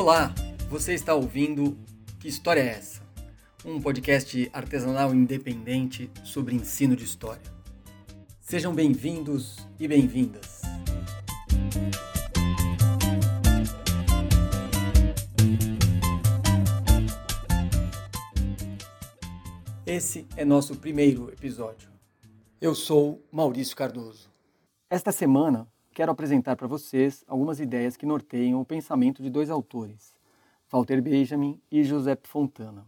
Olá, 0.00 0.34
você 0.70 0.94
está 0.94 1.14
ouvindo 1.14 1.76
Que 2.18 2.26
História 2.26 2.62
é 2.62 2.68
essa? 2.68 3.02
Um 3.62 3.78
podcast 3.78 4.48
artesanal 4.50 5.14
independente 5.14 6.10
sobre 6.24 6.54
ensino 6.56 6.96
de 6.96 7.04
história. 7.04 7.42
Sejam 8.40 8.74
bem-vindos 8.74 9.58
e 9.78 9.86
bem-vindas. 9.86 10.62
Esse 19.84 20.26
é 20.34 20.46
nosso 20.46 20.76
primeiro 20.76 21.30
episódio. 21.30 21.90
Eu 22.58 22.74
sou 22.74 23.22
Maurício 23.30 23.76
Cardoso. 23.76 24.30
Esta 24.88 25.12
semana 25.12 25.68
quero 26.00 26.12
apresentar 26.12 26.56
para 26.56 26.66
vocês 26.66 27.22
algumas 27.28 27.60
ideias 27.60 27.94
que 27.94 28.06
norteiam 28.06 28.58
o 28.58 28.64
pensamento 28.64 29.22
de 29.22 29.28
dois 29.28 29.50
autores, 29.50 30.14
Walter 30.72 30.98
Benjamin 31.02 31.60
e 31.70 31.84
Josep 31.84 32.26
Fontana. 32.26 32.86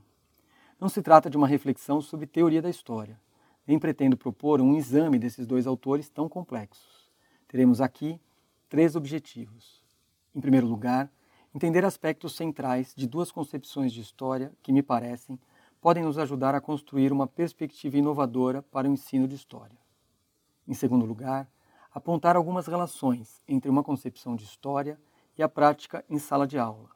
Não 0.81 0.89
se 0.89 1.03
trata 1.03 1.29
de 1.29 1.37
uma 1.37 1.47
reflexão 1.47 2.01
sobre 2.01 2.27
teoria 2.27 2.63
da 2.63 2.71
história, 2.71 3.21
nem 3.67 3.79
pretendo 3.79 4.17
propor 4.17 4.63
um 4.63 4.75
exame 4.75 5.19
desses 5.19 5.47
dois 5.47 5.67
autores 5.67 6.09
tão 6.09 6.27
complexos. 6.27 7.13
Teremos 7.47 7.83
aqui 7.83 8.19
três 8.67 8.97
objetivos. 8.97 9.85
Em 10.35 10.41
primeiro 10.41 10.67
lugar, 10.67 11.13
entender 11.55 11.85
aspectos 11.85 12.35
centrais 12.35 12.95
de 12.97 13.07
duas 13.07 13.31
concepções 13.31 13.93
de 13.93 14.01
história 14.01 14.51
que 14.63 14.73
me 14.73 14.83
parecem 14.83 15.39
podem 15.83 16.03
nos 16.03 16.17
ajudar 16.17 16.55
a 16.55 16.63
construir 16.63 17.13
uma 17.13 17.27
perspectiva 17.27 17.99
inovadora 17.99 18.63
para 18.63 18.89
o 18.89 18.91
ensino 18.91 19.29
de 19.29 19.35
história. 19.35 19.77
Em 20.67 20.73
segundo 20.73 21.05
lugar, 21.05 21.47
apontar 21.95 22.37
algumas 22.37 22.67
relações 22.67 23.43
entre 23.47 23.71
uma 23.71 23.83
concepção 23.83 24.35
de 24.35 24.45
história 24.45 24.99
e 25.37 25.43
a 25.43 25.49
prática 25.49 26.05
em 26.09 26.19
sala 26.19 26.47
de 26.47 26.59
aula. 26.59 26.89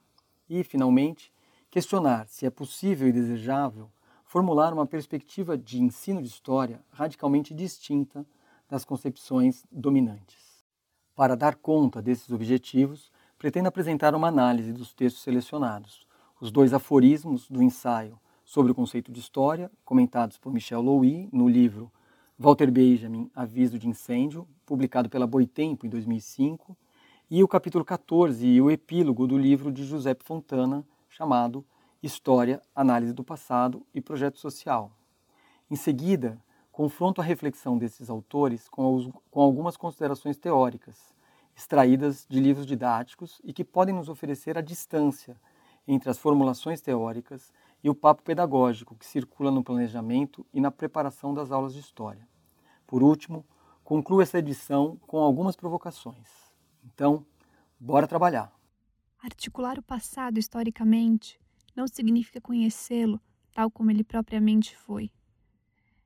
E, 0.49 0.63
finalmente, 0.65 1.33
questionar 1.71 2.27
se 2.29 2.47
é 2.47 2.51
possível 2.51 3.09
e 3.09 3.13
desejável 3.13 3.91
formular 4.25 4.73
uma 4.73 4.87
perspectiva 4.87 5.57
de 5.57 5.81
ensino 5.81 6.21
de 6.21 6.29
história 6.29 6.83
radicalmente 6.91 7.55
distinta 7.55 8.27
das 8.69 8.85
concepções 8.85 9.65
dominantes. 9.71 10.65
Para 11.15 11.37
dar 11.37 11.57
conta 11.57 12.03
desses 12.03 12.31
objetivos, 12.31 13.11
pretendo 13.39 13.69
apresentar 13.69 14.15
uma 14.15 14.29
análise 14.29 14.73
dos 14.73 14.93
textos 14.93 15.23
selecionados, 15.23 16.07
os 16.41 16.51
dois 16.51 16.75
aforismos 16.75 17.49
do 17.49 17.63
ensaio 17.63 18.19
sobre 18.45 18.73
o 18.73 18.75
conceito 18.75 19.11
de 19.11 19.21
história, 19.21 19.71
comentados 19.85 20.39
por 20.39 20.53
Michel 20.53 20.81
Louis 20.81 21.29
no 21.33 21.49
livro 21.49 21.91
Walter 22.39 22.71
Benjamin, 22.71 23.31
Aviso 23.35 23.79
de 23.79 23.89
Incêndio, 23.89 24.47
publicado 24.67 25.09
pela 25.09 25.27
Boitempo 25.27 25.87
em 25.87 25.89
2005, 25.89 26.77
e 27.31 27.43
o 27.43 27.49
capítulo 27.49 27.83
14 27.83 28.47
e 28.47 28.61
o 28.61 28.71
epílogo 28.71 29.27
do 29.27 29.39
livro 29.39 29.73
de 29.73 29.85
José 29.85 30.15
Fontana, 30.23 30.85
chamado 31.09 31.65
História, 32.03 32.61
Análise 32.75 33.15
do 33.15 33.25
Passado 33.25 33.83
e 33.95 34.03
Projeto 34.03 34.39
Social. 34.39 34.93
Em 35.71 35.77
seguida, 35.77 36.39
confronto 36.71 37.23
a 37.23 37.25
reflexão 37.25 37.79
desses 37.79 38.11
autores 38.11 38.69
com, 38.69 38.95
os, 38.95 39.09
com 39.31 39.41
algumas 39.41 39.79
considerações 39.79 40.37
teóricas, 40.37 41.15
extraídas 41.57 42.27
de 42.29 42.39
livros 42.39 42.67
didáticos 42.67 43.41
e 43.43 43.51
que 43.51 43.65
podem 43.65 43.95
nos 43.95 44.11
oferecer 44.11 44.59
a 44.59 44.61
distância 44.61 45.41
entre 45.89 46.11
as 46.11 46.19
formulações 46.19 46.83
teóricas 46.83 47.51
e 47.87 47.89
o 47.89 47.95
papo 47.95 48.21
pedagógico 48.21 48.97
que 48.97 49.07
circula 49.07 49.49
no 49.49 49.63
planejamento 49.63 50.45
e 50.53 50.61
na 50.61 50.73
preparação 50.73 51.33
das 51.33 51.53
aulas 51.53 51.73
de 51.73 51.79
história. 51.79 52.29
Por 52.85 53.01
último, 53.01 53.47
concluo 53.85 54.21
essa 54.21 54.41
edição 54.41 54.97
com 55.07 55.19
algumas 55.19 55.55
provocações. 55.55 56.29
Então, 56.85 57.25
bora 57.79 58.09
trabalhar. 58.09 58.53
Articular 59.23 59.79
o 59.79 59.83
passado 59.85 60.37
historicamente 60.37 61.39
não 61.77 61.87
significa 61.87 62.41
conhecê-lo 62.41 63.21
tal 63.53 63.71
como 63.71 63.89
ele 63.89 64.03
propriamente 64.03 64.77
foi. 64.77 65.13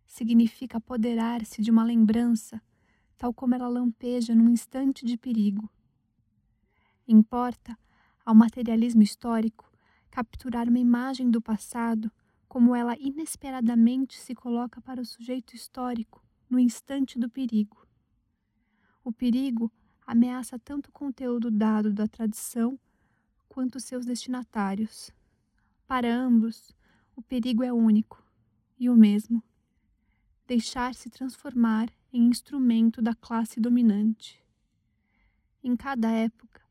Significa 0.06 0.76
apoderar-se 0.76 1.62
de 1.62 1.70
uma 1.70 1.82
lembrança 1.82 2.60
tal 3.16 3.32
como 3.32 3.54
ela 3.54 3.68
lampeja 3.68 4.34
num 4.34 4.50
instante 4.50 5.02
de 5.06 5.16
perigo. 5.16 5.66
Importa, 7.08 7.74
ao 8.22 8.34
materialismo 8.34 9.00
histórico, 9.00 9.69
capturar 10.10 10.68
uma 10.68 10.78
imagem 10.78 11.30
do 11.30 11.40
passado 11.40 12.10
como 12.48 12.74
ela 12.74 12.96
inesperadamente 12.98 14.18
se 14.18 14.34
coloca 14.34 14.80
para 14.80 15.00
o 15.00 15.04
sujeito 15.04 15.54
histórico 15.54 16.22
no 16.48 16.58
instante 16.58 17.18
do 17.18 17.28
perigo. 17.28 17.86
O 19.04 19.12
perigo 19.12 19.72
ameaça 20.04 20.58
tanto 20.58 20.88
o 20.88 20.92
conteúdo 20.92 21.50
dado 21.50 21.92
da 21.92 22.08
tradição 22.08 22.78
quanto 23.48 23.78
seus 23.78 24.04
destinatários. 24.04 25.12
Para 25.86 26.12
ambos, 26.12 26.74
o 27.14 27.22
perigo 27.22 27.62
é 27.62 27.72
único 27.72 28.22
e 28.78 28.90
o 28.90 28.96
mesmo: 28.96 29.42
deixar-se 30.46 31.08
transformar 31.08 31.88
em 32.12 32.26
instrumento 32.26 33.00
da 33.00 33.14
classe 33.14 33.60
dominante. 33.60 34.42
Em 35.62 35.76
cada 35.76 36.10
época, 36.10 36.62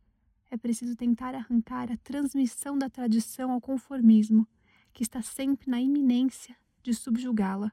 é 0.51 0.57
preciso 0.57 0.95
tentar 0.95 1.35
arrancar 1.35 1.91
a 1.91 1.97
transmissão 1.97 2.77
da 2.77 2.89
tradição 2.89 3.51
ao 3.51 3.61
conformismo, 3.61 4.47
que 4.91 5.03
está 5.03 5.21
sempre 5.21 5.69
na 5.69 5.79
iminência 5.79 6.55
de 6.81 6.93
subjugá-la. 6.93 7.71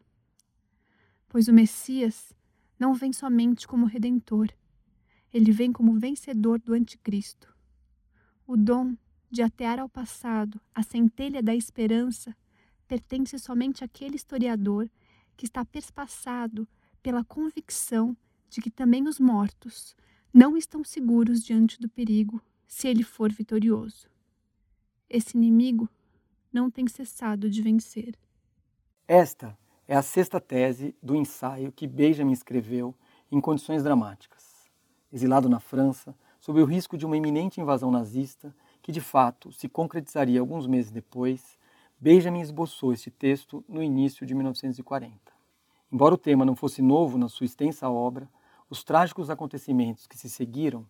Pois 1.28 1.48
o 1.48 1.52
Messias 1.52 2.34
não 2.78 2.94
vem 2.94 3.12
somente 3.12 3.66
como 3.66 3.86
redentor, 3.86 4.48
ele 5.32 5.52
vem 5.52 5.72
como 5.72 5.98
vencedor 5.98 6.60
do 6.60 6.74
Anticristo. 6.74 7.54
O 8.46 8.56
dom 8.56 8.96
de 9.30 9.42
atear 9.42 9.78
ao 9.78 9.88
passado 9.88 10.60
a 10.74 10.82
centelha 10.82 11.42
da 11.42 11.54
esperança 11.54 12.36
pertence 12.86 13.38
somente 13.38 13.82
àquele 13.82 14.16
historiador 14.16 14.88
que 15.36 15.44
está 15.44 15.64
perspassado 15.64 16.68
pela 17.02 17.24
convicção 17.24 18.16
de 18.48 18.60
que 18.60 18.70
também 18.70 19.08
os 19.08 19.18
mortos 19.18 19.96
não 20.32 20.56
estão 20.56 20.84
seguros 20.84 21.42
diante 21.42 21.80
do 21.80 21.88
perigo 21.88 22.40
se 22.66 22.88
ele 22.88 23.02
for 23.02 23.32
vitorioso. 23.32 24.08
Esse 25.08 25.36
inimigo 25.36 25.88
não 26.52 26.70
tem 26.70 26.86
cessado 26.88 27.48
de 27.48 27.62
vencer. 27.62 28.16
Esta 29.06 29.56
é 29.86 29.94
a 29.94 30.02
sexta 30.02 30.40
tese 30.40 30.94
do 31.02 31.14
ensaio 31.14 31.70
que 31.70 31.86
Benjamin 31.86 32.32
escreveu 32.32 32.94
em 33.30 33.40
condições 33.40 33.82
dramáticas. 33.82 34.44
Exilado 35.12 35.48
na 35.48 35.60
França, 35.60 36.16
sob 36.40 36.60
o 36.60 36.64
risco 36.64 36.96
de 36.96 37.06
uma 37.06 37.16
iminente 37.16 37.60
invasão 37.60 37.90
nazista, 37.90 38.54
que 38.82 38.92
de 38.92 39.00
fato 39.00 39.52
se 39.52 39.68
concretizaria 39.68 40.40
alguns 40.40 40.66
meses 40.66 40.90
depois, 40.90 41.58
Benjamin 41.98 42.40
esboçou 42.40 42.92
este 42.92 43.10
texto 43.10 43.64
no 43.68 43.82
início 43.82 44.26
de 44.26 44.34
1940. 44.34 45.18
Embora 45.90 46.14
o 46.14 46.18
tema 46.18 46.44
não 46.44 46.56
fosse 46.56 46.82
novo 46.82 47.16
na 47.16 47.28
sua 47.28 47.46
extensa 47.46 47.88
obra, 47.88 48.28
os 48.68 48.82
trágicos 48.82 49.30
acontecimentos 49.30 50.06
que 50.06 50.18
se 50.18 50.28
seguiram 50.28 50.84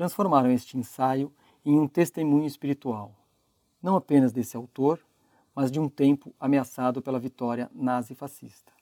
transformaram 0.00 0.50
este 0.50 0.78
ensaio 0.78 1.30
em 1.62 1.78
um 1.78 1.86
testemunho 1.86 2.46
espiritual, 2.46 3.14
não 3.82 3.96
apenas 3.96 4.32
desse 4.32 4.56
autor, 4.56 4.98
mas 5.54 5.70
de 5.70 5.78
um 5.78 5.90
tempo 5.90 6.34
ameaçado 6.40 7.02
pela 7.02 7.20
vitória 7.20 7.70
nazi-fascista. 7.74 8.72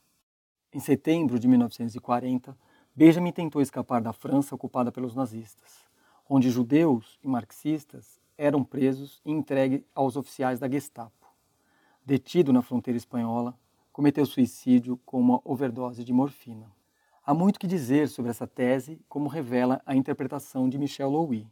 Em 0.72 0.78
setembro 0.78 1.36
de 1.36 1.48
1940, 1.48 2.56
Benjamin 2.94 3.32
tentou 3.32 3.60
escapar 3.60 4.00
da 4.00 4.12
França 4.12 4.54
ocupada 4.54 4.92
pelos 4.92 5.16
nazistas, 5.16 5.84
onde 6.30 6.50
judeus 6.50 7.18
e 7.20 7.26
marxistas 7.26 8.20
eram 8.36 8.62
presos 8.62 9.20
e 9.24 9.32
entregues 9.32 9.82
aos 9.92 10.14
oficiais 10.14 10.60
da 10.60 10.70
Gestapo. 10.70 11.26
Detido 12.06 12.52
na 12.52 12.62
fronteira 12.62 12.96
espanhola, 12.96 13.58
cometeu 13.92 14.24
suicídio 14.24 14.96
com 15.04 15.18
uma 15.18 15.40
overdose 15.44 16.04
de 16.04 16.12
morfina. 16.12 16.77
Há 17.28 17.34
muito 17.34 17.60
que 17.60 17.66
dizer 17.66 18.08
sobre 18.08 18.30
essa 18.30 18.46
tese, 18.46 18.98
como 19.06 19.28
revela 19.28 19.82
a 19.84 19.94
interpretação 19.94 20.66
de 20.66 20.78
Michel 20.78 21.10
Louis. 21.10 21.46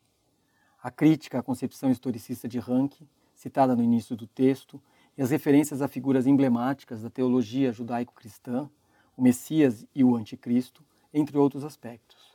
A 0.83 0.91
crítica 0.91 1.39
à 1.39 1.43
concepção 1.43 1.91
historicista 1.91 2.49
de 2.49 2.59
Ranke, 2.59 3.07
citada 3.35 3.77
no 3.77 3.83
início 3.83 4.17
do 4.17 4.27
texto, 4.27 4.81
e 5.19 5.23
as 5.23 5.31
referências 5.31 5.83
a 5.83 5.87
figuras 5.87 6.27
emblemáticas 6.27 7.03
da 7.03 7.11
teologia 7.11 7.75
judaico-cristã, 7.75 8.71
o 9.15 9.21
Messias 9.21 9.87
e 9.95 10.03
o 10.03 10.17
Anticristo, 10.17 10.83
entre 11.13 11.37
outros 11.37 11.63
aspectos. 11.63 12.35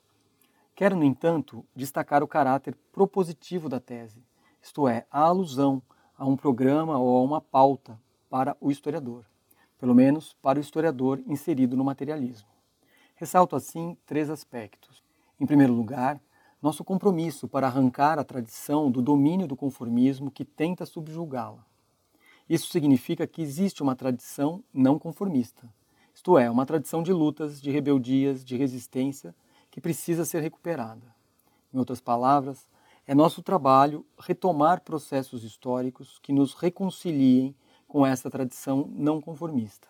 Quero, 0.76 0.96
no 0.96 1.04
entanto, 1.04 1.66
destacar 1.76 2.22
o 2.22 2.28
caráter 2.28 2.78
propositivo 2.92 3.68
da 3.68 3.80
tese, 3.80 4.24
isto 4.62 4.88
é, 4.88 5.08
a 5.10 5.22
alusão 5.22 5.82
a 6.16 6.28
um 6.28 6.38
programa 6.38 7.00
ou 7.00 7.18
a 7.18 7.24
uma 7.24 7.42
pauta 7.42 8.00
para 8.30 8.56
o 8.62 8.70
historiador, 8.70 9.26
pelo 9.80 9.96
menos 9.96 10.38
para 10.44 10.60
o 10.60 10.62
historiador 10.62 11.20
inserido 11.26 11.76
no 11.76 11.84
materialismo. 11.84 12.52
Ressalto 13.22 13.56
assim 13.56 13.96
três 14.04 14.32
aspectos. 14.32 15.04
Em 15.40 15.46
primeiro 15.46 15.74
lugar, 15.74 16.20
nosso 16.60 16.84
compromisso 16.84 17.48
para 17.48 17.68
arrancar 17.68 18.18
a 18.18 18.24
tradição 18.24 18.90
do 18.90 19.00
domínio 19.00 19.46
do 19.46 19.56
conformismo 19.56 20.32
que 20.32 20.44
tenta 20.44 20.88
subjugá-la. 20.88 21.64
Isso 22.50 22.72
significa 22.72 23.28
que 23.28 23.44
existe 23.44 23.84
uma 23.84 23.96
tradição 23.96 24.64
não 24.74 24.98
conformista, 24.98 25.72
isto 26.16 26.36
é, 26.36 26.50
uma 26.50 26.66
tradição 26.66 27.04
de 27.04 27.14
lutas, 27.14 27.62
de 27.62 27.70
rebeldias, 27.70 28.44
de 28.44 28.58
resistência 28.58 29.36
que 29.70 29.80
precisa 29.80 30.26
ser 30.26 30.42
recuperada. 30.42 31.14
Em 31.72 31.78
outras 31.78 32.02
palavras, 32.02 32.68
É 33.06 33.14
nosso 33.14 33.44
trabalho 33.44 34.04
retomar 34.18 34.82
processos 34.82 35.44
históricos 35.44 36.18
que 36.24 36.34
nos 36.34 36.56
reconciliem 36.56 37.56
com 37.88 38.04
essa 38.04 38.32
tradição 38.32 38.90
não 38.96 39.22
conformista, 39.22 39.88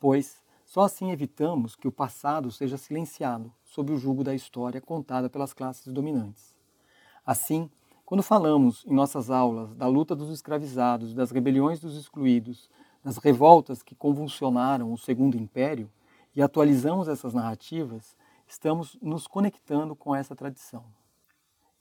pois 0.00 0.43
só 0.64 0.82
assim 0.82 1.10
evitamos 1.10 1.76
que 1.76 1.86
o 1.86 1.92
passado 1.92 2.50
seja 2.50 2.76
silenciado 2.76 3.52
sob 3.64 3.92
o 3.92 3.98
jugo 3.98 4.24
da 4.24 4.34
história 4.34 4.80
contada 4.80 5.28
pelas 5.28 5.52
classes 5.52 5.92
dominantes. 5.92 6.56
Assim, 7.24 7.70
quando 8.04 8.22
falamos 8.22 8.84
em 8.86 8.94
nossas 8.94 9.30
aulas 9.30 9.74
da 9.74 9.86
luta 9.86 10.14
dos 10.14 10.30
escravizados, 10.30 11.14
das 11.14 11.30
rebeliões 11.30 11.80
dos 11.80 11.96
excluídos, 11.96 12.68
das 13.02 13.18
revoltas 13.18 13.82
que 13.82 13.94
convulsionaram 13.94 14.92
o 14.92 14.98
Segundo 14.98 15.36
Império 15.36 15.90
e 16.34 16.42
atualizamos 16.42 17.08
essas 17.08 17.34
narrativas, 17.34 18.16
estamos 18.46 18.96
nos 19.00 19.26
conectando 19.26 19.94
com 19.94 20.14
essa 20.14 20.34
tradição. 20.34 20.84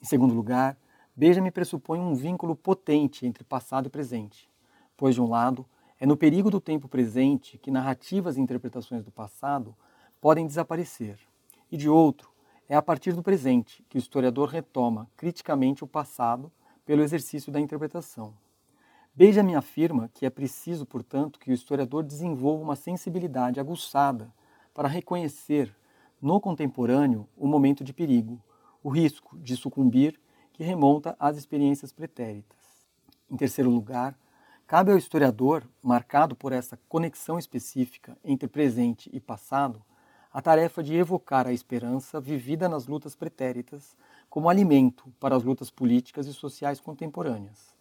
Em 0.01 0.05
segundo 0.05 0.33
lugar, 0.33 0.77
Benjamin 1.15 1.51
pressupõe 1.51 1.99
um 1.99 2.13
vínculo 2.13 2.55
potente 2.55 3.25
entre 3.25 3.43
passado 3.43 3.87
e 3.87 3.89
presente, 3.89 4.49
pois, 4.97 5.15
de 5.15 5.21
um 5.21 5.29
lado, 5.29 5.65
é 6.03 6.05
no 6.05 6.17
perigo 6.17 6.51
do 6.51 6.59
tempo 6.59 6.89
presente 6.89 7.57
que 7.57 7.71
narrativas 7.71 8.35
e 8.35 8.41
interpretações 8.41 9.05
do 9.05 9.09
passado 9.09 9.73
podem 10.19 10.45
desaparecer, 10.45 11.17
e 11.71 11.77
de 11.77 11.87
outro, 11.87 12.29
é 12.67 12.75
a 12.75 12.81
partir 12.81 13.13
do 13.13 13.23
presente 13.23 13.85
que 13.87 13.97
o 13.97 13.99
historiador 13.99 14.49
retoma 14.49 15.09
criticamente 15.15 15.81
o 15.81 15.87
passado 15.87 16.51
pelo 16.85 17.03
exercício 17.03 17.53
da 17.53 17.59
interpretação. 17.61 18.33
Benjamin 19.15 19.55
afirma 19.55 20.09
que 20.13 20.25
é 20.25 20.29
preciso, 20.29 20.85
portanto, 20.85 21.39
que 21.39 21.49
o 21.49 21.53
historiador 21.53 22.03
desenvolva 22.03 22.61
uma 22.61 22.75
sensibilidade 22.75 23.61
aguçada 23.61 24.29
para 24.73 24.89
reconhecer 24.89 25.73
no 26.21 26.37
contemporâneo 26.41 27.29
o 27.37 27.47
momento 27.47 27.81
de 27.81 27.93
perigo, 27.93 28.43
o 28.83 28.89
risco 28.89 29.39
de 29.39 29.55
sucumbir 29.55 30.19
que 30.51 30.65
remonta 30.65 31.15
às 31.17 31.37
experiências 31.37 31.93
pretéritas. 31.93 32.59
Em 33.31 33.37
terceiro 33.37 33.69
lugar, 33.69 34.17
cabe 34.67 34.91
ao 34.91 34.97
historiador, 34.97 35.63
marcado 35.81 36.35
por 36.35 36.51
essa 36.51 36.79
conexão 36.87 37.37
específica 37.37 38.17
entre 38.23 38.47
presente 38.47 39.09
e 39.13 39.19
passado, 39.19 39.81
a 40.31 40.41
tarefa 40.41 40.81
de 40.81 40.95
evocar 40.95 41.45
a 41.45 41.53
esperança 41.53 42.19
vivida 42.19 42.67
nas 42.67 42.87
lutas 42.87 43.15
pretéritas 43.15 43.95
como 44.29 44.49
alimento 44.49 45.13
para 45.19 45.35
as 45.35 45.43
lutas 45.43 45.69
políticas 45.69 46.25
e 46.25 46.33
sociais 46.33 46.79
contemporâneas. 46.79 47.73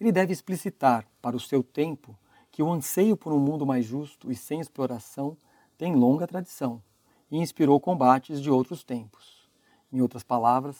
Ele 0.00 0.10
deve 0.10 0.32
explicitar 0.32 1.06
para 1.20 1.36
o 1.36 1.40
seu 1.40 1.62
tempo 1.62 2.16
que 2.50 2.62
o 2.62 2.72
anseio 2.72 3.16
por 3.16 3.34
um 3.34 3.38
mundo 3.38 3.66
mais 3.66 3.84
justo 3.84 4.32
e 4.32 4.34
sem 4.34 4.60
exploração 4.60 5.36
tem 5.76 5.94
longa 5.94 6.26
tradição 6.26 6.82
e 7.30 7.36
inspirou 7.36 7.78
combates 7.78 8.40
de 8.40 8.50
outros 8.50 8.82
tempos. 8.82 9.48
Em 9.92 10.00
outras 10.00 10.22
palavras, 10.22 10.76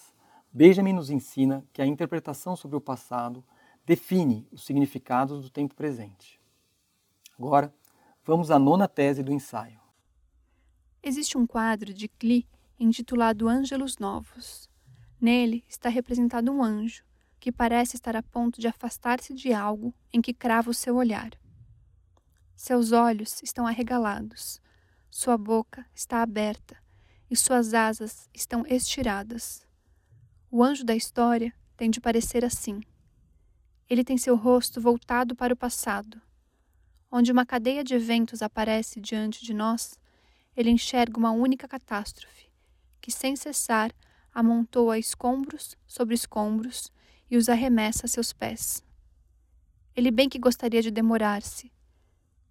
Benjamin 0.51 0.95
nos 0.95 1.11
ensina 1.11 1.65
que 1.73 1.83
a 1.83 1.87
interpretação 1.87 2.57
sobre 2.57 2.77
o 2.77 2.81
passado 2.81 3.45
define 3.91 4.47
os 4.53 4.65
significados 4.65 5.43
do 5.43 5.51
tempo 5.51 5.75
presente. 5.75 6.41
Agora, 7.37 7.75
vamos 8.25 8.49
à 8.53 8.57
nona 8.57 8.87
tese 8.87 9.21
do 9.21 9.33
ensaio. 9.33 9.81
Existe 11.03 11.37
um 11.37 11.45
quadro 11.45 11.93
de 11.93 12.07
Klee 12.07 12.47
intitulado 12.79 13.49
Ângelos 13.49 13.99
Novos. 13.99 14.71
Nele 15.21 15.65
está 15.69 15.89
representado 15.89 16.53
um 16.53 16.63
anjo 16.63 17.03
que 17.41 17.51
parece 17.51 17.97
estar 17.97 18.15
a 18.15 18.23
ponto 18.23 18.61
de 18.61 18.69
afastar-se 18.69 19.35
de 19.35 19.53
algo 19.53 19.93
em 20.13 20.23
que 20.23 20.33
crava 20.33 20.71
o 20.71 20.75
seu 20.75 20.95
olhar. 20.95 21.33
Seus 22.55 22.93
olhos 22.93 23.43
estão 23.43 23.67
arregalados, 23.67 24.61
sua 25.11 25.37
boca 25.37 25.85
está 25.93 26.23
aberta 26.23 26.77
e 27.29 27.35
suas 27.35 27.75
asas 27.75 28.31
estão 28.33 28.65
estiradas. 28.69 29.67
O 30.49 30.63
anjo 30.63 30.85
da 30.85 30.95
história 30.95 31.53
tem 31.77 31.91
de 31.91 32.01
parecer 32.01 32.45
assim. 32.45 32.81
Ele 33.91 34.05
tem 34.05 34.17
seu 34.17 34.37
rosto 34.37 34.81
voltado 34.81 35.35
para 35.35 35.53
o 35.53 35.57
passado. 35.57 36.23
Onde 37.11 37.33
uma 37.33 37.45
cadeia 37.45 37.83
de 37.83 37.93
eventos 37.93 38.41
aparece 38.41 39.01
diante 39.01 39.45
de 39.45 39.53
nós, 39.53 39.99
ele 40.57 40.71
enxerga 40.71 41.19
uma 41.19 41.33
única 41.33 41.67
catástrofe, 41.67 42.53
que 43.01 43.11
sem 43.11 43.35
cessar 43.35 43.93
amontoa 44.33 44.97
escombros 44.97 45.77
sobre 45.89 46.15
escombros 46.15 46.93
e 47.29 47.37
os 47.37 47.49
arremessa 47.49 48.07
a 48.07 48.09
seus 48.09 48.33
pés. 48.33 48.81
Ele 49.97 50.13
bem 50.13 50.29
que 50.29 50.39
gostaria 50.39 50.81
de 50.81 50.93
demorar-se, 50.93 51.73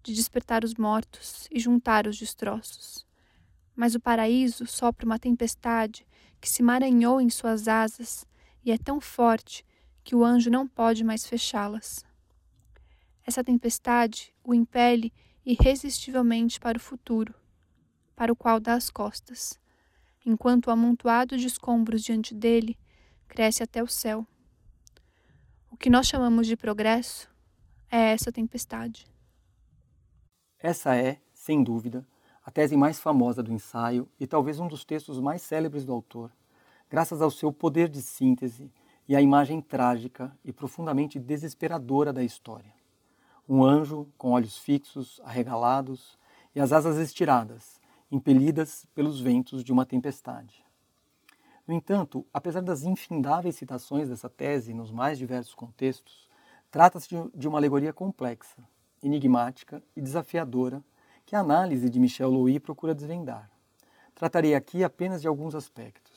de 0.02 0.12
despertar 0.12 0.62
os 0.62 0.74
mortos 0.74 1.48
e 1.50 1.58
juntar 1.58 2.06
os 2.06 2.18
destroços. 2.18 3.06
Mas 3.74 3.94
o 3.94 4.00
paraíso 4.00 4.66
sopra 4.66 5.06
uma 5.06 5.18
tempestade 5.18 6.06
que 6.38 6.50
se 6.50 6.62
maranhou 6.62 7.18
em 7.18 7.30
suas 7.30 7.66
asas 7.66 8.26
e 8.62 8.70
é 8.70 8.76
tão 8.76 9.00
forte 9.00 9.64
que 10.10 10.16
o 10.16 10.24
anjo 10.24 10.50
não 10.50 10.66
pode 10.66 11.04
mais 11.04 11.24
fechá-las. 11.24 12.04
Essa 13.24 13.44
tempestade 13.44 14.34
o 14.42 14.52
impele 14.52 15.12
irresistivelmente 15.46 16.58
para 16.58 16.76
o 16.76 16.80
futuro, 16.80 17.32
para 18.16 18.32
o 18.32 18.34
qual 18.34 18.58
dá 18.58 18.74
as 18.74 18.90
costas, 18.90 19.56
enquanto 20.26 20.66
o 20.66 20.72
amontoado 20.72 21.38
de 21.38 21.46
escombros 21.46 22.02
diante 22.02 22.34
dele 22.34 22.76
cresce 23.28 23.62
até 23.62 23.84
o 23.84 23.86
céu. 23.86 24.26
O 25.70 25.76
que 25.76 25.88
nós 25.88 26.08
chamamos 26.08 26.48
de 26.48 26.56
progresso 26.56 27.30
é 27.88 28.10
essa 28.10 28.32
tempestade. 28.32 29.06
Essa 30.58 30.96
é, 30.96 31.20
sem 31.32 31.62
dúvida, 31.62 32.04
a 32.44 32.50
tese 32.50 32.76
mais 32.76 32.98
famosa 32.98 33.44
do 33.44 33.52
ensaio 33.52 34.08
e 34.18 34.26
talvez 34.26 34.58
um 34.58 34.66
dos 34.66 34.84
textos 34.84 35.20
mais 35.20 35.40
célebres 35.40 35.84
do 35.84 35.92
autor, 35.92 36.32
graças 36.90 37.22
ao 37.22 37.30
seu 37.30 37.52
poder 37.52 37.88
de 37.88 38.02
síntese 38.02 38.72
e 39.10 39.16
à 39.16 39.20
imagem 39.20 39.60
trágica 39.60 40.30
e 40.44 40.52
profundamente 40.52 41.18
desesperadora 41.18 42.12
da 42.12 42.22
história. 42.22 42.72
Um 43.48 43.64
anjo 43.64 44.06
com 44.16 44.30
olhos 44.30 44.56
fixos, 44.56 45.20
arregalados 45.24 46.16
e 46.54 46.60
as 46.60 46.70
asas 46.70 46.96
estiradas, 46.96 47.80
impelidas 48.08 48.86
pelos 48.94 49.20
ventos 49.20 49.64
de 49.64 49.72
uma 49.72 49.84
tempestade. 49.84 50.64
No 51.66 51.74
entanto, 51.74 52.24
apesar 52.32 52.60
das 52.60 52.84
infindáveis 52.84 53.56
citações 53.56 54.08
dessa 54.08 54.28
tese 54.28 54.72
nos 54.72 54.92
mais 54.92 55.18
diversos 55.18 55.56
contextos, 55.56 56.28
trata-se 56.70 57.08
de 57.34 57.48
uma 57.48 57.58
alegoria 57.58 57.92
complexa, 57.92 58.62
enigmática 59.02 59.82
e 59.96 60.00
desafiadora 60.00 60.84
que 61.26 61.34
a 61.34 61.40
análise 61.40 61.90
de 61.90 61.98
Michel 61.98 62.30
Louis 62.30 62.60
procura 62.60 62.94
desvendar. 62.94 63.50
Tratarei 64.14 64.54
aqui 64.54 64.84
apenas 64.84 65.20
de 65.20 65.26
alguns 65.26 65.56
aspectos. 65.56 66.09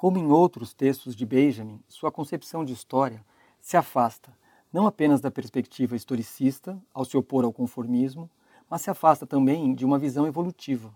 Como 0.00 0.16
em 0.16 0.28
outros 0.28 0.72
textos 0.72 1.14
de 1.14 1.26
Benjamin, 1.26 1.78
sua 1.86 2.10
concepção 2.10 2.64
de 2.64 2.72
história 2.72 3.22
se 3.60 3.76
afasta 3.76 4.32
não 4.72 4.86
apenas 4.86 5.20
da 5.20 5.30
perspectiva 5.30 5.94
historicista, 5.94 6.82
ao 6.94 7.04
se 7.04 7.18
opor 7.18 7.44
ao 7.44 7.52
conformismo, 7.52 8.30
mas 8.66 8.80
se 8.80 8.88
afasta 8.88 9.26
também 9.26 9.74
de 9.74 9.84
uma 9.84 9.98
visão 9.98 10.26
evolutiva, 10.26 10.90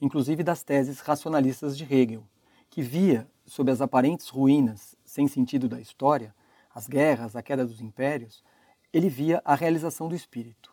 inclusive 0.00 0.42
das 0.42 0.62
teses 0.62 1.00
racionalistas 1.00 1.76
de 1.76 1.84
Hegel, 1.84 2.24
que 2.70 2.80
via, 2.80 3.28
sob 3.44 3.70
as 3.70 3.82
aparentes 3.82 4.30
ruínas 4.30 4.96
sem 5.04 5.28
sentido 5.28 5.68
da 5.68 5.78
história, 5.78 6.34
as 6.74 6.88
guerras, 6.88 7.36
a 7.36 7.42
queda 7.42 7.66
dos 7.66 7.82
impérios, 7.82 8.42
ele 8.90 9.10
via 9.10 9.42
a 9.44 9.54
realização 9.54 10.08
do 10.08 10.14
espírito. 10.14 10.72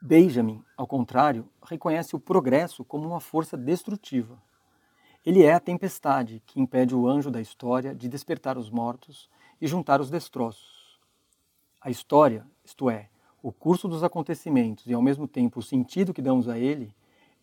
Benjamin, 0.00 0.62
ao 0.76 0.86
contrário, 0.86 1.48
reconhece 1.64 2.14
o 2.14 2.20
progresso 2.20 2.84
como 2.84 3.08
uma 3.08 3.18
força 3.18 3.56
destrutiva. 3.56 4.40
Ele 5.24 5.42
é 5.42 5.52
a 5.52 5.60
tempestade 5.60 6.42
que 6.46 6.60
impede 6.60 6.94
o 6.94 7.08
anjo 7.08 7.30
da 7.30 7.40
história 7.40 7.94
de 7.94 8.08
despertar 8.08 8.56
os 8.56 8.70
mortos 8.70 9.28
e 9.60 9.66
juntar 9.66 10.00
os 10.00 10.10
destroços. 10.10 10.98
A 11.80 11.90
história, 11.90 12.46
isto 12.64 12.88
é, 12.88 13.08
o 13.42 13.52
curso 13.52 13.88
dos 13.88 14.02
acontecimentos 14.02 14.86
e 14.86 14.94
ao 14.94 15.02
mesmo 15.02 15.28
tempo 15.28 15.60
o 15.60 15.62
sentido 15.62 16.14
que 16.14 16.22
damos 16.22 16.48
a 16.48 16.58
ele, 16.58 16.94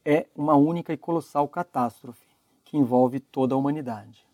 é 0.04 0.28
uma 0.36 0.56
única 0.56 0.94
e 0.94 0.98
colossal 0.98 1.48
catástrofe 1.48 2.28
que 2.64 2.78
envolve 2.78 3.20
toda 3.20 3.56
a 3.56 3.58
humanidade. 3.58 4.26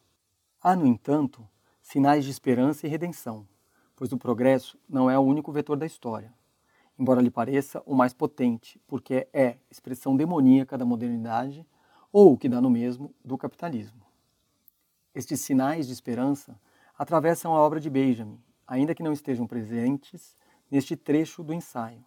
Há, 0.62 0.76
no 0.76 0.86
entanto, 0.86 1.48
sinais 1.82 2.24
de 2.24 2.32
esperança 2.32 2.86
e 2.86 2.90
redenção 2.90 3.46
pois 3.96 4.12
o 4.12 4.18
progresso 4.18 4.78
não 4.90 5.10
é 5.10 5.18
o 5.18 5.22
único 5.22 5.52
vetor 5.52 5.78
da 5.78 5.86
história, 5.86 6.34
embora 6.98 7.22
lhe 7.22 7.30
pareça 7.30 7.82
o 7.86 7.96
mais 7.96 8.14
potente, 8.14 8.80
porque 8.88 9.28
é 9.32 9.58
expressão 9.70 10.16
demoníaca 10.16 10.78
da 10.78 10.86
modernidade 10.86 11.66
ou, 12.14 12.34
o 12.34 12.38
que 12.38 12.48
dá 12.48 12.62
no 12.62 12.70
mesmo, 12.70 13.14
do 13.26 13.36
capitalismo. 13.38 14.06
Estes 15.16 15.42
sinais 15.42 15.88
de 15.88 15.94
esperança 15.94 16.60
atravessam 16.96 17.56
a 17.56 17.60
obra 17.60 17.80
de 17.80 17.90
Benjamin, 17.90 18.40
ainda 18.68 18.94
que 18.94 19.02
não 19.02 19.12
estejam 19.12 19.48
presentes 19.48 20.38
neste 20.70 20.96
trecho 20.96 21.44
do 21.44 21.54
ensaio. 21.54 22.06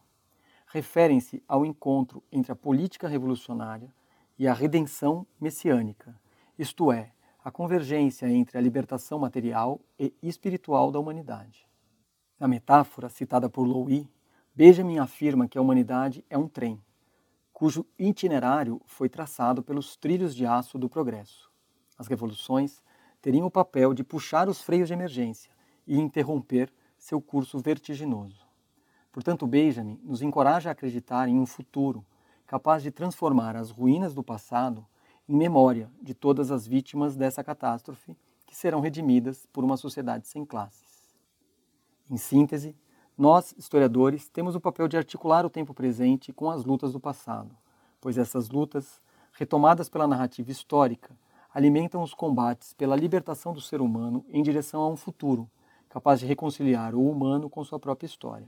Referem-se 0.68 1.42
ao 1.48 1.66
encontro 1.66 2.22
entre 2.30 2.52
a 2.52 2.56
política 2.56 3.08
revolucionária 3.08 3.92
e 4.38 4.46
a 4.46 4.54
redenção 4.54 5.26
messiânica, 5.40 6.14
isto 6.56 6.92
é, 6.92 7.12
a 7.44 7.50
convergência 7.50 8.28
entre 8.28 8.58
a 8.58 8.60
libertação 8.60 9.18
material 9.18 9.80
e 9.98 10.12
espiritual 10.22 10.92
da 10.92 11.00
humanidade. 11.00 11.66
Na 12.38 12.46
metáfora 12.46 13.08
citada 13.08 13.48
por 13.48 13.64
Louis, 13.64 14.06
Benjamin 14.54 14.98
afirma 14.98 15.48
que 15.48 15.58
a 15.58 15.60
humanidade 15.60 16.24
é 16.28 16.36
um 16.36 16.48
trem, 16.48 16.82
cujo 17.58 17.86
itinerário 17.98 18.82
foi 18.84 19.08
traçado 19.08 19.62
pelos 19.62 19.96
trilhos 19.96 20.36
de 20.36 20.44
aço 20.44 20.78
do 20.78 20.90
progresso. 20.90 21.50
As 21.96 22.06
revoluções 22.06 22.82
teriam 23.22 23.46
o 23.46 23.50
papel 23.50 23.94
de 23.94 24.04
puxar 24.04 24.46
os 24.46 24.60
freios 24.60 24.88
de 24.88 24.92
emergência 24.92 25.50
e 25.86 25.98
interromper 25.98 26.70
seu 26.98 27.18
curso 27.18 27.58
vertiginoso. 27.58 28.46
Portanto, 29.10 29.46
Benjamin 29.46 29.98
nos 30.04 30.20
encoraja 30.20 30.68
a 30.68 30.72
acreditar 30.72 31.30
em 31.30 31.38
um 31.38 31.46
futuro 31.46 32.04
capaz 32.46 32.82
de 32.82 32.90
transformar 32.90 33.56
as 33.56 33.70
ruínas 33.70 34.12
do 34.12 34.22
passado 34.22 34.86
em 35.26 35.34
memória 35.34 35.90
de 36.02 36.12
todas 36.12 36.50
as 36.50 36.66
vítimas 36.66 37.16
dessa 37.16 37.42
catástrofe 37.42 38.14
que 38.44 38.54
serão 38.54 38.80
redimidas 38.80 39.46
por 39.50 39.64
uma 39.64 39.78
sociedade 39.78 40.28
sem 40.28 40.44
classes. 40.44 41.16
Em 42.10 42.18
síntese, 42.18 42.76
nós, 43.16 43.54
historiadores, 43.56 44.28
temos 44.28 44.54
o 44.54 44.60
papel 44.60 44.86
de 44.88 44.96
articular 44.96 45.46
o 45.46 45.50
tempo 45.50 45.72
presente 45.72 46.32
com 46.32 46.50
as 46.50 46.64
lutas 46.64 46.92
do 46.92 47.00
passado, 47.00 47.56
pois 48.00 48.18
essas 48.18 48.50
lutas, 48.50 49.00
retomadas 49.32 49.88
pela 49.88 50.06
narrativa 50.06 50.50
histórica, 50.50 51.16
alimentam 51.52 52.02
os 52.02 52.12
combates 52.12 52.74
pela 52.74 52.94
libertação 52.94 53.54
do 53.54 53.60
ser 53.60 53.80
humano 53.80 54.24
em 54.28 54.42
direção 54.42 54.82
a 54.82 54.88
um 54.88 54.96
futuro 54.96 55.48
capaz 55.88 56.20
de 56.20 56.26
reconciliar 56.26 56.94
o 56.94 57.10
humano 57.10 57.48
com 57.48 57.64
sua 57.64 57.80
própria 57.80 58.06
história. 58.06 58.46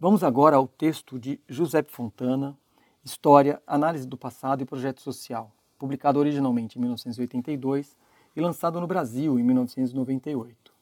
Vamos 0.00 0.24
agora 0.24 0.56
ao 0.56 0.66
texto 0.66 1.18
de 1.18 1.38
José 1.46 1.82
Fontana, 1.82 2.56
História, 3.04 3.60
Análise 3.66 4.06
do 4.06 4.16
Passado 4.16 4.62
e 4.62 4.64
Projeto 4.64 5.02
Social, 5.02 5.52
publicado 5.78 6.18
originalmente 6.18 6.78
em 6.78 6.80
1982 6.80 7.98
e 8.34 8.40
lançado 8.40 8.80
no 8.80 8.86
Brasil 8.86 9.38
em 9.38 9.42
1998. 9.42 10.72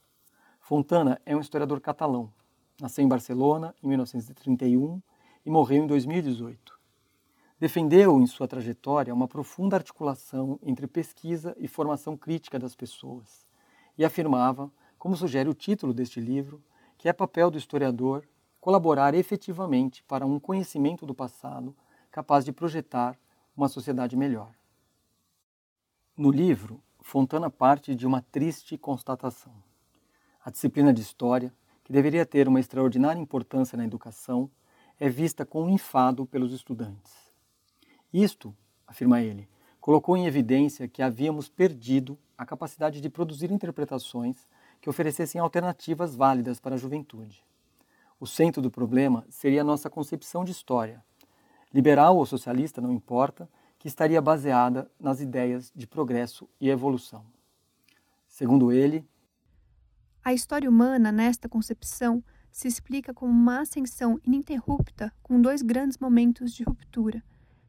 Fontana 0.60 1.20
é 1.26 1.34
um 1.34 1.40
historiador 1.40 1.80
catalão. 1.80 2.30
Nasceu 2.80 3.04
em 3.04 3.08
Barcelona 3.08 3.74
em 3.82 3.88
1931 3.88 5.02
e 5.44 5.50
morreu 5.50 5.84
em 5.84 5.86
2018. 5.86 6.78
Defendeu 7.58 8.18
em 8.18 8.26
sua 8.26 8.48
trajetória 8.48 9.12
uma 9.12 9.28
profunda 9.28 9.76
articulação 9.76 10.58
entre 10.62 10.86
pesquisa 10.86 11.54
e 11.58 11.68
formação 11.68 12.16
crítica 12.16 12.58
das 12.58 12.74
pessoas 12.74 13.46
e 13.98 14.04
afirmava, 14.04 14.72
como 14.98 15.14
sugere 15.14 15.48
o 15.48 15.54
título 15.54 15.92
deste 15.92 16.20
livro, 16.20 16.62
que 16.96 17.08
é 17.08 17.12
papel 17.12 17.50
do 17.50 17.58
historiador 17.58 18.26
colaborar 18.60 19.14
efetivamente 19.14 20.02
para 20.04 20.26
um 20.26 20.38
conhecimento 20.38 21.04
do 21.04 21.14
passado 21.14 21.76
capaz 22.10 22.44
de 22.44 22.52
projetar 22.52 23.18
uma 23.56 23.68
sociedade 23.68 24.16
melhor. 24.16 24.52
No 26.16 26.30
livro, 26.30 26.82
Fontana 27.02 27.50
parte 27.50 27.94
de 27.94 28.06
uma 28.06 28.20
triste 28.20 28.76
constatação. 28.76 29.52
A 30.44 30.50
disciplina 30.50 30.92
de 30.92 31.00
História, 31.00 31.52
que 31.90 31.92
deveria 31.92 32.24
ter 32.24 32.46
uma 32.46 32.60
extraordinária 32.60 33.20
importância 33.20 33.76
na 33.76 33.84
educação, 33.84 34.48
é 35.00 35.08
vista 35.08 35.44
com 35.44 35.68
enfado 35.68 36.24
pelos 36.24 36.52
estudantes. 36.52 37.12
Isto, 38.12 38.54
afirma 38.86 39.20
ele, 39.20 39.48
colocou 39.80 40.16
em 40.16 40.24
evidência 40.24 40.86
que 40.86 41.02
havíamos 41.02 41.48
perdido 41.48 42.16
a 42.38 42.46
capacidade 42.46 43.00
de 43.00 43.10
produzir 43.10 43.50
interpretações 43.50 44.46
que 44.80 44.88
oferecessem 44.88 45.40
alternativas 45.40 46.14
válidas 46.14 46.60
para 46.60 46.76
a 46.76 46.78
juventude. 46.78 47.42
O 48.20 48.26
centro 48.26 48.62
do 48.62 48.70
problema 48.70 49.26
seria 49.28 49.62
a 49.62 49.64
nossa 49.64 49.90
concepção 49.90 50.44
de 50.44 50.52
história. 50.52 51.02
Liberal 51.74 52.16
ou 52.16 52.24
socialista, 52.24 52.80
não 52.80 52.92
importa, 52.92 53.50
que 53.80 53.88
estaria 53.88 54.22
baseada 54.22 54.88
nas 55.00 55.20
ideias 55.20 55.72
de 55.74 55.88
progresso 55.88 56.48
e 56.60 56.70
evolução. 56.70 57.24
Segundo 58.28 58.70
ele, 58.70 59.04
a 60.30 60.34
história 60.34 60.70
humana, 60.70 61.10
nesta 61.10 61.48
concepção, 61.48 62.22
se 62.52 62.68
explica 62.68 63.12
como 63.12 63.32
uma 63.32 63.62
ascensão 63.62 64.20
ininterrupta 64.24 65.12
com 65.22 65.40
dois 65.40 65.60
grandes 65.60 65.98
momentos 65.98 66.52
de 66.52 66.62
ruptura 66.62 67.20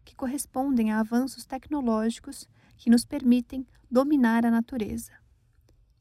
que 0.05 0.15
correspondem 0.15 0.91
a 0.91 0.99
avanços 0.99 1.43
tecnológicos 1.43 2.47
que 2.77 2.89
nos 2.89 3.03
permitem 3.03 3.65
dominar 3.89 4.45
a 4.45 4.51
natureza. 4.51 5.11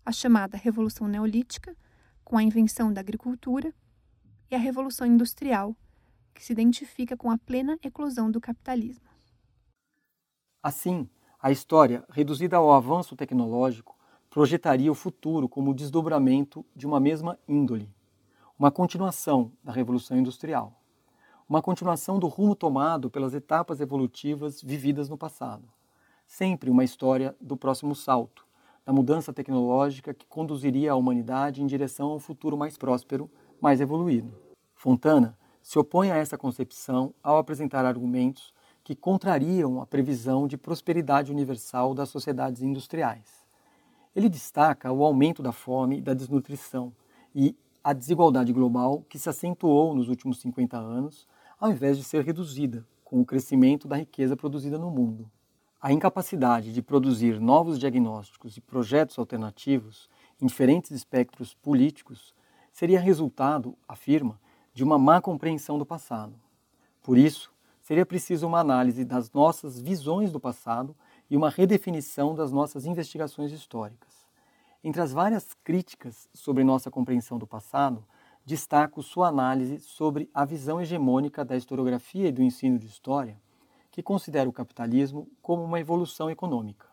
A 0.04 0.12
chamada 0.12 0.58
Revolução 0.58 1.08
Neolítica, 1.08 1.74
com 2.22 2.36
a 2.36 2.42
invenção 2.42 2.92
da 2.92 3.00
agricultura, 3.00 3.74
e 4.50 4.54
a 4.54 4.58
Revolução 4.58 5.06
Industrial, 5.06 5.74
que 6.34 6.44
se 6.44 6.52
identifica 6.52 7.16
com 7.16 7.30
a 7.30 7.38
plena 7.38 7.78
eclosão 7.82 8.30
do 8.30 8.40
capitalismo. 8.40 9.08
Assim, 10.62 11.08
a 11.40 11.50
história, 11.50 12.04
reduzida 12.10 12.56
ao 12.58 12.70
avanço 12.70 13.16
tecnológico, 13.16 13.98
projetaria 14.30 14.90
o 14.90 14.94
futuro 14.94 15.48
como 15.48 15.72
o 15.72 15.74
desdobramento 15.74 16.64
de 16.74 16.86
uma 16.86 17.00
mesma 17.00 17.38
índole, 17.46 17.90
uma 18.58 18.70
continuação 18.70 19.52
da 19.62 19.72
Revolução 19.72 20.16
Industrial 20.16 20.80
uma 21.50 21.60
continuação 21.60 22.16
do 22.16 22.28
rumo 22.28 22.54
tomado 22.54 23.10
pelas 23.10 23.34
etapas 23.34 23.80
evolutivas 23.80 24.62
vividas 24.62 25.08
no 25.08 25.18
passado. 25.18 25.68
Sempre 26.24 26.70
uma 26.70 26.84
história 26.84 27.34
do 27.40 27.56
próximo 27.56 27.92
salto, 27.92 28.46
da 28.86 28.92
mudança 28.92 29.32
tecnológica 29.32 30.14
que 30.14 30.24
conduziria 30.26 30.92
a 30.92 30.94
humanidade 30.94 31.60
em 31.60 31.66
direção 31.66 32.12
a 32.12 32.14
um 32.14 32.20
futuro 32.20 32.56
mais 32.56 32.78
próspero, 32.78 33.28
mais 33.60 33.80
evoluído. 33.80 34.32
Fontana 34.76 35.36
se 35.60 35.76
opõe 35.76 36.12
a 36.12 36.16
essa 36.16 36.38
concepção 36.38 37.12
ao 37.20 37.36
apresentar 37.36 37.84
argumentos 37.84 38.54
que 38.84 38.94
contrariam 38.94 39.82
a 39.82 39.86
previsão 39.86 40.46
de 40.46 40.56
prosperidade 40.56 41.32
universal 41.32 41.94
das 41.94 42.10
sociedades 42.10 42.62
industriais. 42.62 43.39
Ele 44.14 44.28
destaca 44.28 44.92
o 44.92 45.04
aumento 45.04 45.42
da 45.42 45.52
fome 45.52 45.98
e 45.98 46.02
da 46.02 46.14
desnutrição 46.14 46.92
e 47.34 47.56
a 47.82 47.92
desigualdade 47.92 48.52
global 48.52 49.04
que 49.08 49.18
se 49.18 49.28
acentuou 49.28 49.94
nos 49.94 50.08
últimos 50.08 50.40
50 50.40 50.76
anos 50.76 51.26
ao 51.58 51.70
invés 51.70 51.96
de 51.96 52.04
ser 52.04 52.24
reduzida 52.24 52.86
com 53.04 53.20
o 53.20 53.24
crescimento 53.24 53.86
da 53.86 53.96
riqueza 53.96 54.36
produzida 54.36 54.78
no 54.78 54.90
mundo. 54.90 55.30
A 55.80 55.92
incapacidade 55.92 56.72
de 56.72 56.82
produzir 56.82 57.40
novos 57.40 57.78
diagnósticos 57.78 58.56
e 58.56 58.60
projetos 58.60 59.18
alternativos 59.18 60.08
em 60.40 60.46
diferentes 60.46 60.90
espectros 60.90 61.54
políticos 61.54 62.34
seria 62.72 63.00
resultado, 63.00 63.76
afirma, 63.88 64.38
de 64.74 64.84
uma 64.84 64.98
má 64.98 65.20
compreensão 65.20 65.78
do 65.78 65.86
passado. 65.86 66.34
Por 67.02 67.16
isso, 67.16 67.50
seria 67.80 68.06
preciso 68.06 68.46
uma 68.46 68.60
análise 68.60 69.04
das 69.04 69.32
nossas 69.32 69.80
visões 69.80 70.30
do 70.30 70.38
passado 70.38 70.94
e 71.30 71.36
uma 71.36 71.48
redefinição 71.48 72.34
das 72.34 72.50
nossas 72.50 72.84
investigações 72.84 73.52
históricas. 73.52 74.26
Entre 74.82 75.00
as 75.00 75.12
várias 75.12 75.54
críticas 75.62 76.28
sobre 76.34 76.64
nossa 76.64 76.90
compreensão 76.90 77.38
do 77.38 77.46
passado, 77.46 78.04
destaco 78.44 79.02
sua 79.02 79.28
análise 79.28 79.78
sobre 79.80 80.28
a 80.34 80.44
visão 80.44 80.80
hegemônica 80.80 81.44
da 81.44 81.56
historiografia 81.56 82.28
e 82.28 82.32
do 82.32 82.42
ensino 82.42 82.78
de 82.78 82.86
história, 82.86 83.38
que 83.92 84.02
considera 84.02 84.48
o 84.48 84.52
capitalismo 84.52 85.28
como 85.40 85.62
uma 85.62 85.78
evolução 85.78 86.30
econômica. 86.30 86.86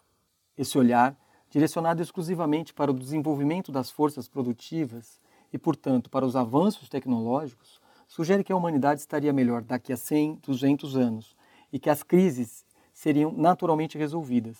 Esse 0.57 0.77
olhar, 0.77 1.15
direcionado 1.49 2.01
exclusivamente 2.01 2.73
para 2.73 2.91
o 2.91 2.93
desenvolvimento 2.93 3.71
das 3.71 3.89
forças 3.89 4.27
produtivas 4.27 5.19
e, 5.51 5.57
portanto, 5.57 6.09
para 6.09 6.25
os 6.25 6.35
avanços 6.35 6.89
tecnológicos, 6.89 7.79
sugere 8.07 8.43
que 8.43 8.51
a 8.51 8.55
humanidade 8.55 8.99
estaria 8.99 9.33
melhor 9.33 9.61
daqui 9.61 9.93
a 9.93 9.97
100, 9.97 10.41
200 10.45 10.95
anos 10.97 11.35
e 11.71 11.79
que 11.79 11.89
as 11.89 12.03
crises 12.03 12.66
seriam 12.97 13.31
naturalmente 13.31 13.95
resolvidas. 13.95 14.57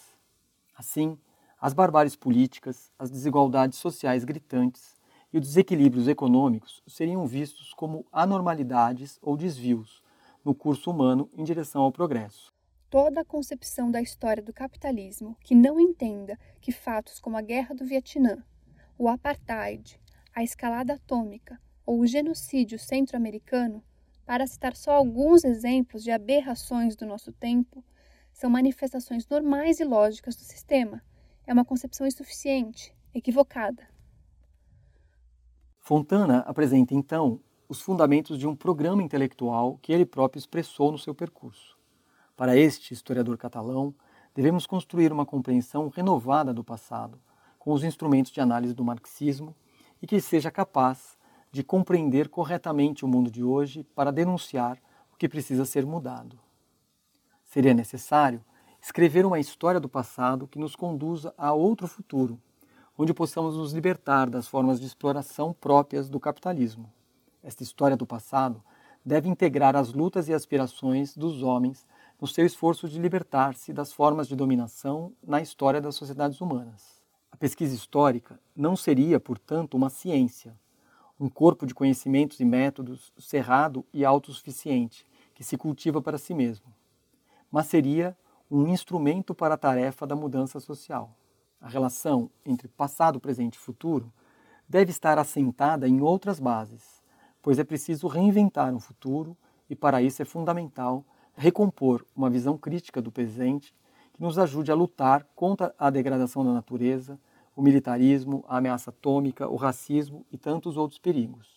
Assim, 0.76 1.18
as 1.60 1.74
barbáries 1.74 2.16
políticas, 2.16 2.92
as 3.00 3.10
desigualdades 3.10 3.80
sociais 3.80 4.24
gritantes, 4.24 4.96
e 5.34 5.40
os 5.40 5.48
desequilíbrios 5.48 6.08
econômicos 6.08 6.84
seriam 6.86 7.26
vistos 7.26 7.74
como 7.74 8.06
anormalidades 8.12 9.18
ou 9.24 9.36
desvios 9.36 10.04
no 10.46 10.54
curso 10.54 10.92
humano 10.92 11.28
em 11.36 11.44
direção 11.44 11.82
ao 11.82 11.92
progresso. 11.92 12.54
Toda 12.92 13.22
a 13.22 13.26
concepção 13.26 13.90
da 13.90 14.04
história 14.04 14.44
do 14.44 14.54
capitalismo 14.54 15.36
que 15.44 15.56
não 15.56 15.80
entenda 15.80 16.40
que 16.62 16.72
fatos 16.72 17.20
como 17.20 17.38
a 17.38 17.42
Guerra 17.42 17.74
do 17.74 17.86
Vietnã, 17.86 18.44
o 19.00 19.10
apartheid, 19.10 20.00
a 20.32 20.44
escalada 20.44 20.94
atômica 20.94 21.60
ou 21.84 22.02
o 22.02 22.08
genocídio 22.08 22.78
centro-americano, 22.78 23.84
para 24.28 24.46
citar 24.46 24.76
só 24.76 24.92
alguns 24.92 25.44
exemplos 25.44 26.04
de 26.04 26.12
aberrações 26.12 26.96
do 26.96 27.06
nosso 27.08 27.32
tempo, 27.32 27.84
são 28.38 28.52
manifestações 28.52 29.28
normais 29.28 29.80
e 29.80 29.84
lógicas 29.84 30.36
do 30.36 30.44
sistema. 30.44 31.02
É 31.48 31.52
uma 31.52 31.66
concepção 31.66 32.06
insuficiente, 32.06 32.96
equivocada. 33.12 33.88
Fontana 35.80 36.42
apresenta 36.42 36.94
então 36.94 37.42
os 37.68 37.82
fundamentos 37.82 38.38
de 38.38 38.46
um 38.46 38.56
programa 38.56 39.02
intelectual 39.02 39.80
que 39.82 39.92
ele 39.92 40.06
próprio 40.06 40.38
expressou 40.38 40.92
no 40.92 41.00
seu 41.00 41.16
percurso. 41.16 41.76
Para 42.36 42.56
este 42.56 42.94
historiador 42.94 43.38
catalão, 43.40 43.96
devemos 44.36 44.68
construir 44.68 45.12
uma 45.12 45.26
compreensão 45.26 45.90
renovada 45.90 46.54
do 46.54 46.64
passado, 46.64 47.20
com 47.58 47.74
os 47.74 47.84
instrumentos 47.84 48.32
de 48.32 48.40
análise 48.40 48.76
do 48.76 48.86
marxismo 48.86 49.56
e 50.00 50.06
que 50.06 50.22
seja 50.22 50.52
capaz 50.52 51.18
de 51.52 51.64
compreender 51.64 52.30
corretamente 52.30 53.04
o 53.04 53.08
mundo 53.08 53.32
de 53.32 53.44
hoje 53.44 53.84
para 53.96 54.12
denunciar 54.12 54.78
o 55.12 55.18
que 55.18 55.28
precisa 55.28 55.66
ser 55.66 55.88
mudado. 55.88 56.47
Seria 57.58 57.74
necessário 57.74 58.40
escrever 58.80 59.26
uma 59.26 59.40
história 59.40 59.80
do 59.80 59.90
passado 59.90 60.48
que 60.48 60.60
nos 60.60 60.76
conduza 60.76 61.34
a 61.36 61.54
outro 61.54 61.88
futuro, 61.88 62.40
onde 62.96 63.16
possamos 63.16 63.58
nos 63.58 63.74
libertar 63.74 64.30
das 64.30 64.48
formas 64.48 64.80
de 64.80 64.86
exploração 64.86 65.54
próprias 65.54 66.08
do 66.08 66.20
capitalismo. 66.20 66.94
Esta 67.44 67.64
história 67.64 67.98
do 67.98 68.06
passado 68.06 68.64
deve 69.04 69.28
integrar 69.28 69.76
as 69.76 69.92
lutas 69.92 70.30
e 70.30 70.36
aspirações 70.36 71.18
dos 71.18 71.42
homens 71.42 71.88
no 72.22 72.28
seu 72.28 72.46
esforço 72.46 72.88
de 72.88 73.00
libertar-se 73.00 73.74
das 73.74 73.92
formas 73.92 74.28
de 74.28 74.36
dominação 74.36 75.12
na 75.26 75.42
história 75.42 75.82
das 75.82 75.96
sociedades 75.96 76.40
humanas. 76.40 77.02
A 77.32 77.38
pesquisa 77.38 77.74
histórica 77.74 78.40
não 78.56 78.76
seria, 78.76 79.20
portanto, 79.20 79.74
uma 79.74 79.90
ciência, 79.90 80.56
um 81.20 81.28
corpo 81.28 81.66
de 81.66 81.74
conhecimentos 81.74 82.40
e 82.40 82.46
métodos 82.46 83.12
cerrado 83.18 83.84
e 83.92 84.06
autossuficiente, 84.06 85.04
que 85.34 85.44
se 85.44 85.58
cultiva 85.58 86.00
para 86.00 86.20
si 86.20 86.36
mesmo, 86.36 86.77
mas 87.52 87.68
seria 87.68 88.16
um 88.50 88.68
instrumento 88.68 89.36
para 89.36 89.56
a 89.56 89.58
tarefa 89.58 90.08
da 90.08 90.16
mudança 90.16 90.60
social. 90.60 91.16
A 91.60 91.68
relação 91.68 92.30
entre 92.46 92.68
passado, 92.68 93.20
presente 93.20 93.56
e 93.56 93.60
futuro 93.60 94.12
deve 94.68 94.92
estar 94.92 95.18
assentada 95.18 95.88
em 95.88 96.02
outras 96.02 96.40
bases, 96.40 97.02
pois 97.42 97.60
é 97.60 97.64
preciso 97.64 98.08
reinventar 98.08 98.74
um 98.74 98.80
futuro 98.80 99.36
e, 99.70 99.76
para 99.76 100.02
isso, 100.02 100.22
é 100.22 100.26
fundamental 100.26 101.04
recompor 101.36 102.06
uma 102.16 102.30
visão 102.30 102.58
crítica 102.58 103.02
do 103.02 103.12
presente 103.12 103.74
que 104.14 104.22
nos 104.22 104.40
ajude 104.40 104.72
a 104.72 104.76
lutar 104.76 105.26
contra 105.36 105.74
a 105.78 105.90
degradação 105.90 106.44
da 106.44 106.52
natureza, 106.52 107.20
o 107.56 107.62
militarismo, 107.62 108.44
a 108.48 108.58
ameaça 108.58 108.90
atômica, 108.90 109.48
o 109.48 109.56
racismo 109.56 110.26
e 110.32 110.38
tantos 110.38 110.78
outros 110.78 111.00
perigos. 111.00 111.48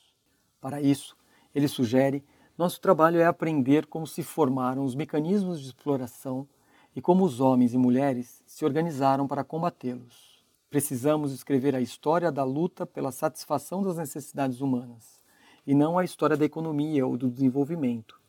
Para 0.60 0.80
isso, 0.80 1.16
ele 1.54 1.68
sugere 1.68 2.24
nosso 2.60 2.78
trabalho 2.78 3.18
é 3.18 3.24
aprender 3.24 3.86
como 3.86 4.06
se 4.06 4.22
formaram 4.22 4.84
os 4.84 4.94
mecanismos 4.94 5.62
de 5.62 5.68
exploração 5.68 6.46
e 6.94 7.00
como 7.00 7.24
os 7.24 7.40
homens 7.40 7.72
e 7.72 7.78
mulheres 7.78 8.42
se 8.46 8.66
organizaram 8.66 9.26
para 9.26 9.42
combatê-los. 9.42 10.44
Precisamos 10.68 11.32
escrever 11.32 11.74
a 11.74 11.80
história 11.80 12.30
da 12.30 12.44
luta 12.44 12.84
pela 12.84 13.12
satisfação 13.12 13.82
das 13.82 13.96
necessidades 13.96 14.60
humanas, 14.60 15.22
e 15.66 15.74
não 15.74 15.98
a 15.98 16.04
história 16.04 16.36
da 16.36 16.44
economia 16.44 17.06
ou 17.06 17.16
do 17.16 17.30
desenvolvimento. 17.30 18.20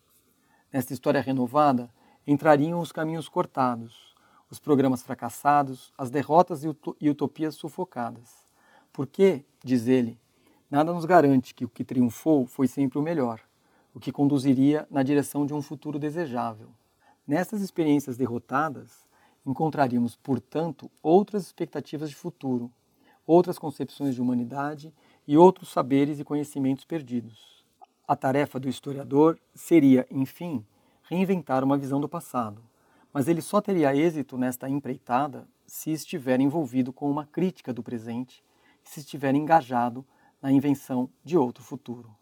Nesta 0.72 0.94
história 0.94 1.20
renovada, 1.20 1.90
entrariam 2.26 2.80
os 2.80 2.90
caminhos 2.90 3.28
cortados, 3.28 4.14
os 4.50 4.58
programas 4.58 5.02
fracassados, 5.02 5.92
as 5.98 6.08
derrotas 6.08 6.62
e 6.64 7.10
utopias 7.10 7.54
sufocadas. 7.54 8.46
Porque, 8.94 9.44
diz 9.62 9.88
ele, 9.88 10.18
nada 10.70 10.90
nos 10.90 11.04
garante 11.04 11.52
que 11.52 11.66
o 11.66 11.68
que 11.68 11.84
triunfou 11.84 12.46
foi 12.46 12.66
sempre 12.66 12.98
o 12.98 13.02
melhor, 13.02 13.38
o 13.94 14.00
que 14.00 14.12
conduziria 14.12 14.86
na 14.90 15.02
direção 15.02 15.44
de 15.44 15.52
um 15.52 15.60
futuro 15.60 15.98
desejável. 15.98 16.68
Nessas 17.26 17.60
experiências 17.60 18.16
derrotadas, 18.16 19.06
encontraríamos, 19.46 20.16
portanto, 20.16 20.90
outras 21.02 21.44
expectativas 21.44 22.10
de 22.10 22.16
futuro, 22.16 22.70
outras 23.26 23.58
concepções 23.58 24.14
de 24.14 24.20
humanidade 24.20 24.92
e 25.26 25.36
outros 25.36 25.70
saberes 25.70 26.18
e 26.18 26.24
conhecimentos 26.24 26.84
perdidos. 26.84 27.64
A 28.06 28.16
tarefa 28.16 28.58
do 28.58 28.68
historiador 28.68 29.38
seria, 29.54 30.06
enfim, 30.10 30.64
reinventar 31.04 31.62
uma 31.62 31.78
visão 31.78 32.00
do 32.00 32.08
passado, 32.08 32.62
mas 33.12 33.28
ele 33.28 33.42
só 33.42 33.60
teria 33.60 33.94
êxito 33.94 34.38
nesta 34.38 34.68
empreitada 34.68 35.46
se 35.66 35.90
estiver 35.90 36.40
envolvido 36.40 36.92
com 36.92 37.10
uma 37.10 37.26
crítica 37.26 37.72
do 37.72 37.82
presente 37.82 38.42
e 38.84 38.88
se 38.88 39.00
estiver 39.00 39.34
engajado 39.34 40.04
na 40.40 40.50
invenção 40.50 41.08
de 41.22 41.36
outro 41.36 41.62
futuro. 41.62 42.14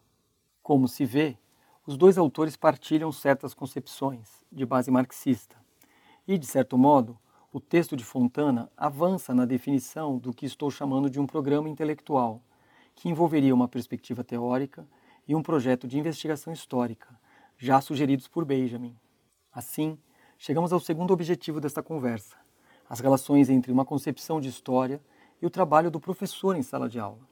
Como 0.61 0.87
se 0.87 1.05
vê, 1.05 1.37
os 1.85 1.97
dois 1.97 2.17
autores 2.17 2.55
partilham 2.55 3.11
certas 3.11 3.53
concepções 3.53 4.29
de 4.51 4.65
base 4.65 4.91
marxista. 4.91 5.55
E, 6.27 6.37
de 6.37 6.45
certo 6.45 6.77
modo, 6.77 7.17
o 7.51 7.59
texto 7.59 7.95
de 7.95 8.03
Fontana 8.03 8.71
avança 8.77 9.33
na 9.33 9.45
definição 9.45 10.17
do 10.17 10.33
que 10.33 10.45
estou 10.45 10.69
chamando 10.69 11.09
de 11.09 11.19
um 11.19 11.25
programa 11.25 11.67
intelectual, 11.67 12.41
que 12.93 13.09
envolveria 13.09 13.53
uma 13.53 13.67
perspectiva 13.67 14.23
teórica 14.23 14.87
e 15.27 15.35
um 15.35 15.41
projeto 15.41 15.87
de 15.87 15.97
investigação 15.97 16.53
histórica, 16.53 17.19
já 17.57 17.81
sugeridos 17.81 18.27
por 18.27 18.45
Benjamin. 18.45 18.95
Assim, 19.51 19.97
chegamos 20.37 20.71
ao 20.71 20.79
segundo 20.79 21.11
objetivo 21.11 21.59
desta 21.59 21.81
conversa: 21.81 22.37
as 22.87 22.99
relações 22.99 23.49
entre 23.49 23.71
uma 23.71 23.85
concepção 23.85 24.39
de 24.39 24.49
história 24.49 25.01
e 25.41 25.45
o 25.45 25.49
trabalho 25.49 25.89
do 25.89 25.99
professor 25.99 26.55
em 26.55 26.61
sala 26.61 26.87
de 26.87 26.99
aula. 26.99 27.27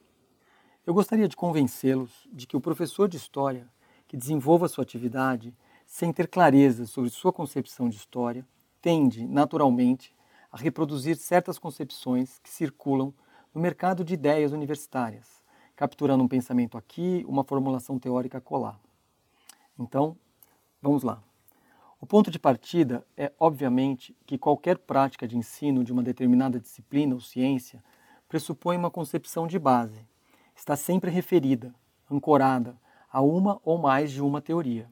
Eu 0.84 0.92
gostaria 0.92 1.28
de 1.28 1.36
convencê-los 1.36 2.28
de 2.32 2.46
que 2.46 2.56
o 2.56 2.60
professor 2.60 3.08
de 3.08 3.16
história 3.16 3.70
que 4.10 4.16
desenvolva 4.16 4.66
sua 4.66 4.82
atividade 4.82 5.54
sem 5.86 6.12
ter 6.12 6.26
clareza 6.26 6.84
sobre 6.84 7.10
sua 7.10 7.32
concepção 7.32 7.88
de 7.88 7.94
história, 7.94 8.44
tende, 8.82 9.24
naturalmente, 9.24 10.12
a 10.50 10.56
reproduzir 10.56 11.16
certas 11.16 11.60
concepções 11.60 12.40
que 12.40 12.50
circulam 12.50 13.14
no 13.54 13.60
mercado 13.60 14.02
de 14.02 14.14
ideias 14.14 14.50
universitárias, 14.50 15.28
capturando 15.76 16.24
um 16.24 16.26
pensamento 16.26 16.76
aqui, 16.76 17.24
uma 17.28 17.44
formulação 17.44 18.00
teórica 18.00 18.40
colar. 18.40 18.80
Então, 19.78 20.16
vamos 20.82 21.04
lá. 21.04 21.22
O 22.00 22.04
ponto 22.04 22.32
de 22.32 22.38
partida 22.40 23.06
é, 23.16 23.32
obviamente, 23.38 24.12
que 24.26 24.36
qualquer 24.36 24.76
prática 24.76 25.28
de 25.28 25.36
ensino 25.36 25.84
de 25.84 25.92
uma 25.92 26.02
determinada 26.02 26.58
disciplina 26.58 27.14
ou 27.14 27.20
ciência 27.20 27.80
pressupõe 28.28 28.76
uma 28.76 28.90
concepção 28.90 29.46
de 29.46 29.56
base, 29.56 30.04
está 30.56 30.74
sempre 30.74 31.12
referida, 31.12 31.72
ancorada 32.10 32.76
a 33.10 33.20
uma 33.20 33.60
ou 33.64 33.76
mais 33.76 34.12
de 34.12 34.22
uma 34.22 34.40
teoria. 34.40 34.88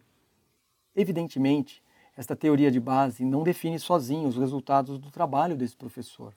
Evidentemente, 0.94 1.82
esta 2.16 2.34
teoria 2.34 2.70
de 2.70 2.80
base 2.80 3.24
não 3.24 3.44
define 3.44 3.78
sozinha 3.78 4.26
os 4.26 4.36
resultados 4.36 4.98
do 4.98 5.10
trabalho 5.10 5.56
desse 5.56 5.76
professor. 5.76 6.34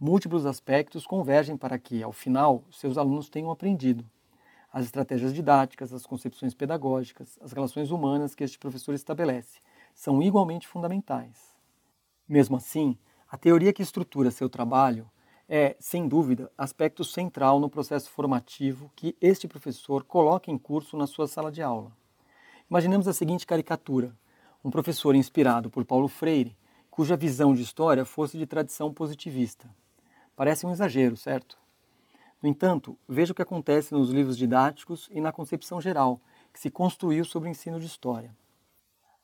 Múltiplos 0.00 0.46
aspectos 0.46 1.06
convergem 1.06 1.56
para 1.56 1.78
que, 1.78 2.02
ao 2.02 2.12
final, 2.12 2.64
seus 2.70 2.96
alunos 2.96 3.28
tenham 3.28 3.50
aprendido 3.50 4.08
as 4.72 4.84
estratégias 4.84 5.34
didáticas, 5.34 5.92
as 5.92 6.06
concepções 6.06 6.54
pedagógicas, 6.54 7.38
as 7.42 7.52
relações 7.52 7.90
humanas 7.90 8.34
que 8.34 8.44
este 8.44 8.58
professor 8.58 8.94
estabelece 8.94 9.60
são 9.94 10.22
igualmente 10.22 10.68
fundamentais. 10.68 11.56
Mesmo 12.28 12.56
assim, 12.56 12.96
a 13.30 13.36
teoria 13.36 13.72
que 13.72 13.82
estrutura 13.82 14.30
seu 14.30 14.48
trabalho 14.48 15.10
é, 15.48 15.74
sem 15.80 16.06
dúvida, 16.06 16.52
aspecto 16.58 17.02
central 17.02 17.58
no 17.58 17.70
processo 17.70 18.10
formativo 18.10 18.92
que 18.94 19.16
este 19.20 19.48
professor 19.48 20.04
coloca 20.04 20.50
em 20.50 20.58
curso 20.58 20.96
na 20.96 21.06
sua 21.06 21.26
sala 21.26 21.50
de 21.50 21.62
aula. 21.62 21.90
Imaginemos 22.70 23.08
a 23.08 23.14
seguinte 23.14 23.46
caricatura: 23.46 24.14
um 24.62 24.70
professor 24.70 25.14
inspirado 25.14 25.70
por 25.70 25.84
Paulo 25.86 26.06
Freire, 26.06 26.54
cuja 26.90 27.16
visão 27.16 27.54
de 27.54 27.62
história 27.62 28.04
fosse 28.04 28.36
de 28.36 28.46
tradição 28.46 28.92
positivista. 28.92 29.68
Parece 30.36 30.66
um 30.66 30.70
exagero, 30.70 31.16
certo? 31.16 31.58
No 32.42 32.48
entanto, 32.48 32.96
veja 33.08 33.32
o 33.32 33.34
que 33.34 33.42
acontece 33.42 33.94
nos 33.94 34.10
livros 34.10 34.36
didáticos 34.36 35.08
e 35.10 35.20
na 35.20 35.32
concepção 35.32 35.80
geral 35.80 36.20
que 36.52 36.60
se 36.60 36.70
construiu 36.70 37.24
sobre 37.24 37.48
o 37.48 37.50
ensino 37.50 37.80
de 37.80 37.86
história. 37.86 38.36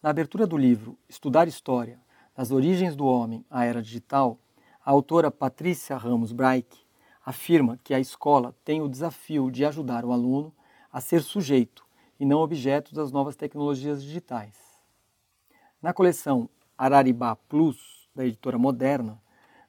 Na 0.03 0.11
abertura 0.11 0.47
do 0.47 0.57
livro 0.57 0.99
Estudar 1.09 1.47
História, 1.47 2.01
das 2.35 2.51
origens 2.51 2.97
do 2.97 3.07
homem 3.07 3.45
à 3.49 3.65
era 3.65 3.81
digital, 3.81 4.39
a 4.85 4.91
autora 4.91 5.31
Patrícia 5.31 5.97
Ramos 5.97 6.31
Braik 6.31 6.79
afirma 7.25 7.81
que 7.83 7.95
a 7.95 8.01
escola 8.01 8.55
tem 8.63 8.83
o 8.83 8.89
desafio 8.89 9.51
de 9.51 9.65
ajudar 9.65 10.05
o 10.05 10.13
aluno 10.13 10.55
a 10.93 11.01
ser 11.01 11.23
sujeito 11.23 11.87
e 12.21 12.27
não 12.27 12.41
objeto 12.41 12.95
das 12.95 13.11
novas 13.11 13.35
tecnologias 13.35 14.03
digitais. 14.03 14.55
Na 15.81 15.95
coleção 15.95 16.51
Araribá 16.77 17.35
Plus, 17.35 18.11
da 18.15 18.27
editora 18.27 18.59
Moderna, 18.59 19.19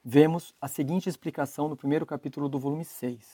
vemos 0.04 0.54
a 0.60 0.68
seguinte 0.68 1.08
explicação 1.08 1.70
no 1.70 1.78
primeiro 1.78 2.06
capítulo 2.06 2.50
do 2.50 2.60
volume 2.60 2.84
6. 2.84 3.26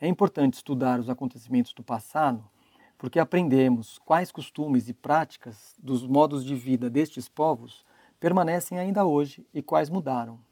É 0.00 0.06
importante 0.06 0.54
estudar 0.54 1.00
os 1.00 1.10
acontecimentos 1.10 1.72
do 1.72 1.82
passado 1.82 2.48
porque 2.96 3.18
aprendemos 3.18 3.98
quais 4.04 4.30
costumes 4.30 4.88
e 4.88 4.94
práticas 4.94 5.74
dos 5.78 6.06
modos 6.06 6.44
de 6.44 6.54
vida 6.54 6.88
destes 6.88 7.28
povos 7.28 7.84
permanecem 8.20 8.78
ainda 8.78 9.04
hoje 9.04 9.44
e 9.52 9.60
quais 9.60 9.90
mudaram. 9.90 10.46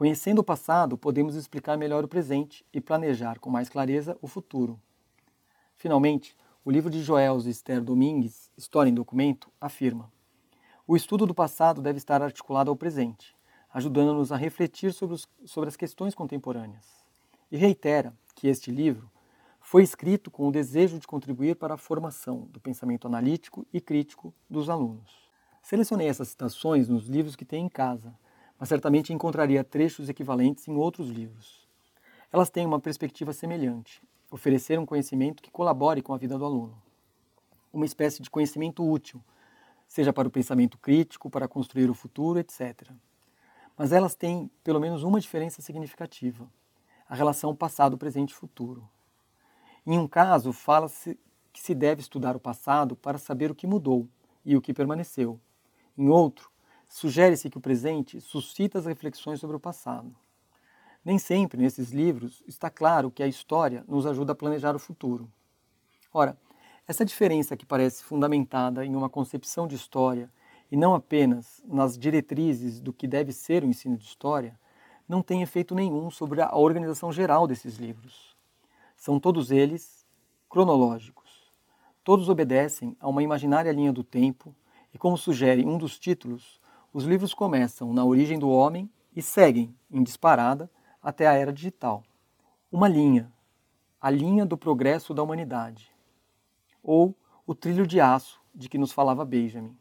Conhecendo 0.00 0.38
o 0.38 0.42
passado, 0.42 0.96
podemos 0.96 1.34
explicar 1.34 1.76
melhor 1.76 2.02
o 2.02 2.08
presente 2.08 2.64
e 2.72 2.80
planejar 2.80 3.38
com 3.38 3.50
mais 3.50 3.68
clareza 3.68 4.16
o 4.22 4.26
futuro. 4.26 4.80
Finalmente, 5.76 6.34
o 6.64 6.70
livro 6.70 6.88
de 6.88 7.02
Joel 7.02 7.36
Esther 7.40 7.82
Domingues, 7.82 8.50
História 8.56 8.88
em 8.88 8.94
Documento, 8.94 9.50
afirma: 9.60 10.10
O 10.86 10.96
estudo 10.96 11.26
do 11.26 11.34
passado 11.34 11.82
deve 11.82 11.98
estar 11.98 12.22
articulado 12.22 12.70
ao 12.70 12.76
presente, 12.76 13.36
ajudando-nos 13.74 14.32
a 14.32 14.38
refletir 14.38 14.94
sobre, 14.94 15.16
os, 15.16 15.28
sobre 15.44 15.68
as 15.68 15.76
questões 15.76 16.14
contemporâneas. 16.14 16.86
E 17.52 17.58
reitera 17.58 18.14
que 18.34 18.48
este 18.48 18.70
livro 18.70 19.10
foi 19.60 19.82
escrito 19.82 20.30
com 20.30 20.48
o 20.48 20.50
desejo 20.50 20.98
de 20.98 21.06
contribuir 21.06 21.56
para 21.56 21.74
a 21.74 21.76
formação 21.76 22.48
do 22.50 22.58
pensamento 22.58 23.06
analítico 23.06 23.66
e 23.70 23.82
crítico 23.82 24.32
dos 24.48 24.70
alunos. 24.70 25.28
Selecionei 25.62 26.08
essas 26.08 26.28
citações 26.28 26.88
nos 26.88 27.06
livros 27.06 27.36
que 27.36 27.44
tem 27.44 27.66
em 27.66 27.68
casa 27.68 28.18
mas 28.60 28.68
certamente 28.68 29.10
encontraria 29.10 29.64
trechos 29.64 30.10
equivalentes 30.10 30.68
em 30.68 30.76
outros 30.76 31.08
livros. 31.08 31.66
Elas 32.30 32.50
têm 32.50 32.66
uma 32.66 32.78
perspectiva 32.78 33.32
semelhante, 33.32 34.02
oferecer 34.30 34.78
um 34.78 34.84
conhecimento 34.84 35.42
que 35.42 35.50
colabore 35.50 36.02
com 36.02 36.12
a 36.12 36.18
vida 36.18 36.36
do 36.36 36.44
aluno. 36.44 36.76
Uma 37.72 37.86
espécie 37.86 38.20
de 38.20 38.28
conhecimento 38.28 38.86
útil, 38.86 39.24
seja 39.88 40.12
para 40.12 40.28
o 40.28 40.30
pensamento 40.30 40.76
crítico, 40.76 41.30
para 41.30 41.48
construir 41.48 41.88
o 41.88 41.94
futuro, 41.94 42.38
etc. 42.38 42.90
Mas 43.78 43.92
elas 43.92 44.14
têm 44.14 44.50
pelo 44.62 44.78
menos 44.78 45.02
uma 45.04 45.20
diferença 45.20 45.62
significativa: 45.62 46.46
a 47.08 47.14
relação 47.14 47.56
passado, 47.56 47.96
presente 47.96 48.34
futuro. 48.34 48.86
Em 49.86 49.98
um 49.98 50.06
caso, 50.06 50.52
fala-se 50.52 51.18
que 51.50 51.62
se 51.62 51.74
deve 51.74 52.02
estudar 52.02 52.36
o 52.36 52.40
passado 52.40 52.94
para 52.94 53.16
saber 53.16 53.50
o 53.50 53.54
que 53.54 53.66
mudou 53.66 54.06
e 54.44 54.54
o 54.54 54.60
que 54.60 54.74
permaneceu. 54.74 55.40
Em 55.96 56.08
outro, 56.08 56.49
Sugere-se 56.90 57.48
que 57.48 57.56
o 57.56 57.60
presente 57.60 58.20
suscita 58.20 58.76
as 58.76 58.84
reflexões 58.84 59.38
sobre 59.38 59.54
o 59.54 59.60
passado. 59.60 60.12
Nem 61.04 61.20
sempre 61.20 61.62
nesses 61.62 61.92
livros 61.92 62.42
está 62.48 62.68
claro 62.68 63.12
que 63.12 63.22
a 63.22 63.28
história 63.28 63.84
nos 63.86 64.06
ajuda 64.06 64.32
a 64.32 64.34
planejar 64.34 64.74
o 64.74 64.78
futuro. 64.78 65.30
Ora, 66.12 66.36
essa 66.88 67.04
diferença 67.04 67.56
que 67.56 67.64
parece 67.64 68.02
fundamentada 68.02 68.84
em 68.84 68.96
uma 68.96 69.08
concepção 69.08 69.68
de 69.68 69.76
história 69.76 70.28
e 70.68 70.76
não 70.76 70.92
apenas 70.92 71.62
nas 71.64 71.96
diretrizes 71.96 72.80
do 72.80 72.92
que 72.92 73.06
deve 73.06 73.32
ser 73.32 73.62
o 73.62 73.66
ensino 73.66 73.96
de 73.96 74.04
história, 74.04 74.58
não 75.08 75.22
tem 75.22 75.42
efeito 75.42 75.76
nenhum 75.76 76.10
sobre 76.10 76.42
a 76.42 76.56
organização 76.56 77.12
geral 77.12 77.46
desses 77.46 77.76
livros. 77.76 78.36
São 78.96 79.20
todos 79.20 79.52
eles 79.52 80.04
cronológicos. 80.48 81.52
Todos 82.02 82.28
obedecem 82.28 82.96
a 82.98 83.08
uma 83.08 83.22
imaginária 83.22 83.70
linha 83.70 83.92
do 83.92 84.02
tempo 84.02 84.52
e, 84.92 84.98
como 84.98 85.16
sugere 85.16 85.64
um 85.64 85.78
dos 85.78 85.96
títulos, 85.96 86.59
os 86.92 87.04
livros 87.04 87.32
começam 87.32 87.92
na 87.92 88.04
origem 88.04 88.38
do 88.38 88.50
homem 88.50 88.90
e 89.14 89.22
seguem, 89.22 89.74
em 89.90 90.02
disparada, 90.02 90.70
até 91.02 91.26
a 91.26 91.34
era 91.34 91.52
digital. 91.52 92.02
Uma 92.70 92.88
linha, 92.88 93.32
a 94.00 94.10
linha 94.10 94.44
do 94.44 94.56
progresso 94.56 95.14
da 95.14 95.22
humanidade. 95.22 95.90
Ou 96.82 97.14
o 97.46 97.54
trilho 97.54 97.86
de 97.86 98.00
aço 98.00 98.40
de 98.54 98.68
que 98.68 98.78
nos 98.78 98.92
falava 98.92 99.24
Benjamin. 99.24 99.76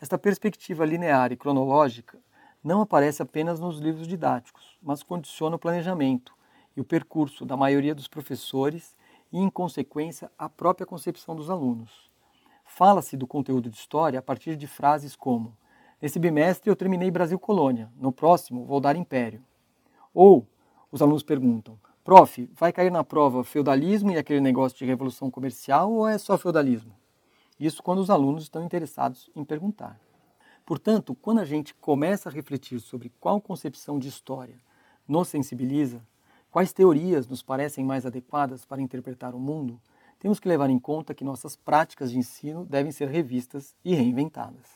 Esta 0.00 0.18
perspectiva 0.18 0.84
linear 0.84 1.32
e 1.32 1.36
cronológica 1.36 2.18
não 2.62 2.80
aparece 2.80 3.22
apenas 3.22 3.60
nos 3.60 3.78
livros 3.78 4.08
didáticos, 4.08 4.76
mas 4.82 5.02
condiciona 5.02 5.56
o 5.56 5.58
planejamento 5.58 6.34
e 6.76 6.80
o 6.80 6.84
percurso 6.84 7.46
da 7.46 7.56
maioria 7.56 7.94
dos 7.94 8.08
professores 8.08 8.96
e, 9.32 9.38
em 9.38 9.48
consequência, 9.48 10.30
a 10.36 10.48
própria 10.48 10.86
concepção 10.86 11.36
dos 11.36 11.48
alunos. 11.48 12.10
Fala-se 12.64 13.16
do 13.16 13.26
conteúdo 13.26 13.70
de 13.70 13.76
história 13.76 14.18
a 14.18 14.22
partir 14.22 14.56
de 14.56 14.66
frases 14.66 15.14
como: 15.14 15.56
Nesse 16.06 16.20
bimestre 16.20 16.70
eu 16.70 16.76
terminei 16.76 17.10
Brasil 17.10 17.36
Colônia, 17.36 17.90
no 17.98 18.12
próximo 18.12 18.64
vou 18.64 18.78
dar 18.78 18.94
Império. 18.94 19.42
Ou 20.14 20.46
os 20.92 21.02
alunos 21.02 21.24
perguntam: 21.24 21.76
Prof, 22.04 22.48
vai 22.54 22.72
cair 22.72 22.92
na 22.92 23.02
prova 23.02 23.42
feudalismo 23.42 24.12
e 24.12 24.16
aquele 24.16 24.40
negócio 24.40 24.78
de 24.78 24.84
revolução 24.84 25.32
comercial 25.32 25.90
ou 25.92 26.06
é 26.06 26.16
só 26.16 26.38
feudalismo? 26.38 26.92
Isso 27.58 27.82
quando 27.82 27.98
os 27.98 28.08
alunos 28.08 28.44
estão 28.44 28.62
interessados 28.62 29.28
em 29.34 29.44
perguntar. 29.44 29.98
Portanto, 30.64 31.12
quando 31.12 31.40
a 31.40 31.44
gente 31.44 31.74
começa 31.74 32.28
a 32.28 32.32
refletir 32.32 32.78
sobre 32.78 33.10
qual 33.18 33.40
concepção 33.40 33.98
de 33.98 34.06
história 34.06 34.60
nos 35.08 35.26
sensibiliza, 35.26 36.00
quais 36.52 36.72
teorias 36.72 37.26
nos 37.26 37.42
parecem 37.42 37.84
mais 37.84 38.06
adequadas 38.06 38.64
para 38.64 38.80
interpretar 38.80 39.34
o 39.34 39.40
mundo, 39.40 39.80
temos 40.20 40.38
que 40.38 40.46
levar 40.46 40.70
em 40.70 40.78
conta 40.78 41.12
que 41.12 41.24
nossas 41.24 41.56
práticas 41.56 42.12
de 42.12 42.18
ensino 42.18 42.64
devem 42.64 42.92
ser 42.92 43.08
revistas 43.08 43.74
e 43.84 43.92
reinventadas. 43.92 44.75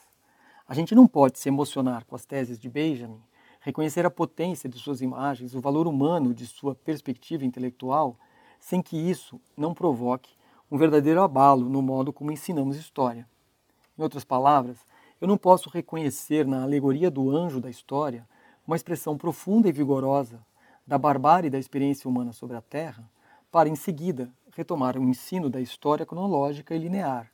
A 0.71 0.75
gente 0.75 0.95
não 0.95 1.05
pode 1.05 1.37
se 1.37 1.49
emocionar 1.49 2.05
com 2.05 2.15
as 2.15 2.25
teses 2.25 2.57
de 2.57 2.69
Benjamin, 2.69 3.21
reconhecer 3.61 4.07
a 4.07 4.11
potência 4.11 4.69
de 4.69 4.79
suas 4.79 5.01
imagens, 5.01 5.53
o 5.53 5.61
valor 5.61 5.89
humano 5.89 6.33
de 6.33 6.47
sua 6.47 6.77
perspectiva 6.77 7.45
intelectual, 7.45 8.17
sem 8.61 8.81
que 8.81 8.97
isso 8.97 9.41
não 9.57 9.75
provoque 9.75 10.31
um 10.71 10.79
verdadeiro 10.79 11.23
abalo 11.23 11.69
no 11.69 11.83
modo 11.83 12.13
como 12.13 12.31
ensinamos 12.31 12.77
história. 12.77 13.29
Em 13.99 14.03
outras 14.05 14.23
palavras, 14.23 14.79
eu 15.21 15.27
não 15.27 15.37
posso 15.37 15.69
reconhecer 15.69 16.47
na 16.47 16.63
alegoria 16.63 17.11
do 17.11 17.37
anjo 17.37 17.61
da 17.61 17.69
história 17.69 18.25
uma 18.65 18.77
expressão 18.77 19.19
profunda 19.19 19.69
e 19.69 19.73
vigorosa 19.73 20.41
da 20.87 20.97
barbárie 20.97 21.51
da 21.51 21.59
experiência 21.59 22.09
humana 22.09 22.33
sobre 22.33 22.57
a 22.57 22.61
Terra, 22.61 23.11
para 23.51 23.69
em 23.69 23.75
seguida 23.75 24.33
retomar 24.53 24.97
o 24.97 25.03
ensino 25.03 25.51
da 25.51 25.61
história 25.61 26.07
cronológica 26.07 26.77
e 26.77 26.79
linear, 26.79 27.29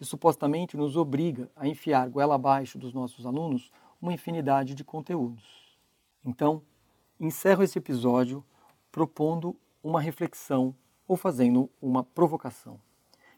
que 0.00 0.04
supostamente 0.06 0.78
nos 0.78 0.96
obriga 0.96 1.50
a 1.54 1.68
enfiar 1.68 2.08
goela 2.08 2.34
abaixo 2.34 2.78
dos 2.78 2.94
nossos 2.94 3.26
alunos 3.26 3.70
uma 4.00 4.14
infinidade 4.14 4.74
de 4.74 4.82
conteúdos. 4.82 5.76
Então, 6.24 6.62
encerro 7.20 7.62
esse 7.62 7.76
episódio 7.76 8.42
propondo 8.90 9.54
uma 9.84 10.00
reflexão 10.00 10.74
ou 11.06 11.18
fazendo 11.18 11.68
uma 11.82 12.02
provocação, 12.02 12.80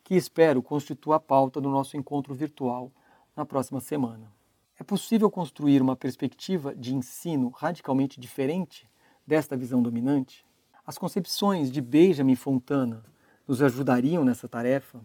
que 0.05 0.15
espero 0.15 0.63
constitua 0.63 1.17
a 1.17 1.21
pauta 1.21 1.61
do 1.61 1.69
nosso 1.69 1.97
encontro 1.97 2.33
virtual 2.33 2.93
na 3.35 3.45
próxima 3.45 3.81
semana. 3.81 4.33
É 4.79 4.85
possível 4.85 5.29
construir 5.29 5.83
uma 5.83 5.97
perspectiva 5.97 6.77
de 6.77 6.95
ensino 6.95 7.49
radicalmente 7.49 8.21
diferente 8.21 8.89
desta 9.27 9.57
visão 9.57 9.83
dominante? 9.83 10.47
As 10.87 10.97
concepções 10.97 11.73
de 11.73 11.81
Benjamin 11.81 12.37
Fontana 12.37 13.03
nos 13.49 13.61
ajudariam 13.61 14.25
nessa 14.25 14.49
tarefa? 14.49 15.01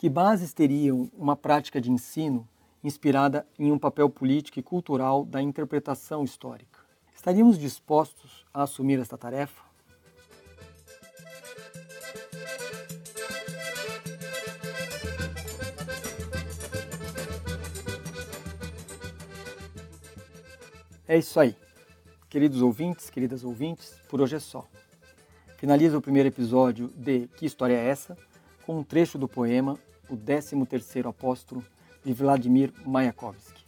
Que 0.00 0.08
bases 0.08 0.54
teriam 0.54 1.10
uma 1.12 1.36
prática 1.36 1.78
de 1.78 1.90
ensino 1.90 2.48
inspirada 2.82 3.46
em 3.58 3.70
um 3.70 3.78
papel 3.78 4.08
político 4.08 4.58
e 4.58 4.62
cultural 4.62 5.26
da 5.26 5.42
interpretação 5.42 6.24
histórica? 6.24 6.80
Estaríamos 7.14 7.58
dispostos 7.58 8.46
a 8.50 8.62
assumir 8.62 8.98
esta 8.98 9.18
tarefa? 9.18 9.62
É 21.06 21.18
isso 21.18 21.38
aí. 21.38 21.54
Queridos 22.30 22.62
ouvintes, 22.62 23.10
queridas 23.10 23.44
ouvintes, 23.44 24.00
por 24.08 24.22
hoje 24.22 24.36
é 24.36 24.40
só. 24.40 24.66
Finaliza 25.58 25.98
o 25.98 26.00
primeiro 26.00 26.30
episódio 26.30 26.88
de 26.96 27.28
Que 27.36 27.44
História 27.44 27.74
é 27.74 27.86
Essa? 27.86 28.16
com 28.64 28.78
um 28.78 28.84
trecho 28.84 29.18
do 29.18 29.26
poema 29.26 29.78
O 30.10 30.16
13º 30.16 31.08
Apóstolo, 31.08 31.64
de 32.04 32.12
Vladimir 32.12 32.72
Mayakovsky. 32.84 33.64